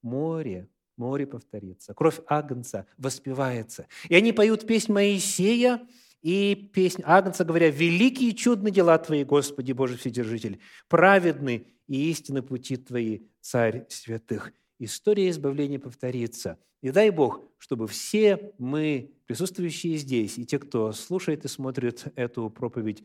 море, 0.00 0.68
море 0.96 1.26
повторится, 1.26 1.94
кровь 1.94 2.20
Агнца 2.26 2.86
воспевается. 2.96 3.86
И 4.08 4.14
они 4.14 4.32
поют 4.32 4.66
песнь 4.66 4.92
Моисея, 4.92 5.86
и 6.22 6.54
песнь 6.54 7.02
Агнца, 7.04 7.44
говоря, 7.44 7.68
«Великие 7.70 8.32
чудные 8.32 8.72
дела 8.72 8.96
Твои, 8.98 9.24
Господи 9.24 9.72
Божий 9.72 9.96
Вседержитель, 9.98 10.60
праведны 10.88 11.66
и 11.88 12.10
истинны 12.10 12.42
пути 12.42 12.76
Твои, 12.76 13.26
Царь 13.40 13.86
святых». 13.88 14.52
История 14.78 15.28
избавления 15.30 15.78
повторится. 15.78 16.58
И 16.80 16.90
дай 16.90 17.10
Бог, 17.10 17.40
чтобы 17.58 17.86
все 17.86 18.52
мы, 18.58 19.14
присутствующие 19.26 19.96
здесь, 19.96 20.38
и 20.38 20.46
те, 20.46 20.58
кто 20.58 20.92
слушает 20.92 21.44
и 21.44 21.48
смотрит 21.48 22.04
эту 22.16 22.50
проповедь, 22.50 23.04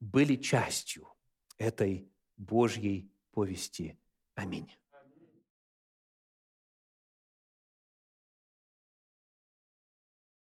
были 0.00 0.36
частью 0.36 1.06
этой 1.58 2.08
Божьей 2.36 3.12
повести. 3.32 3.98
Аминь. 4.34 4.68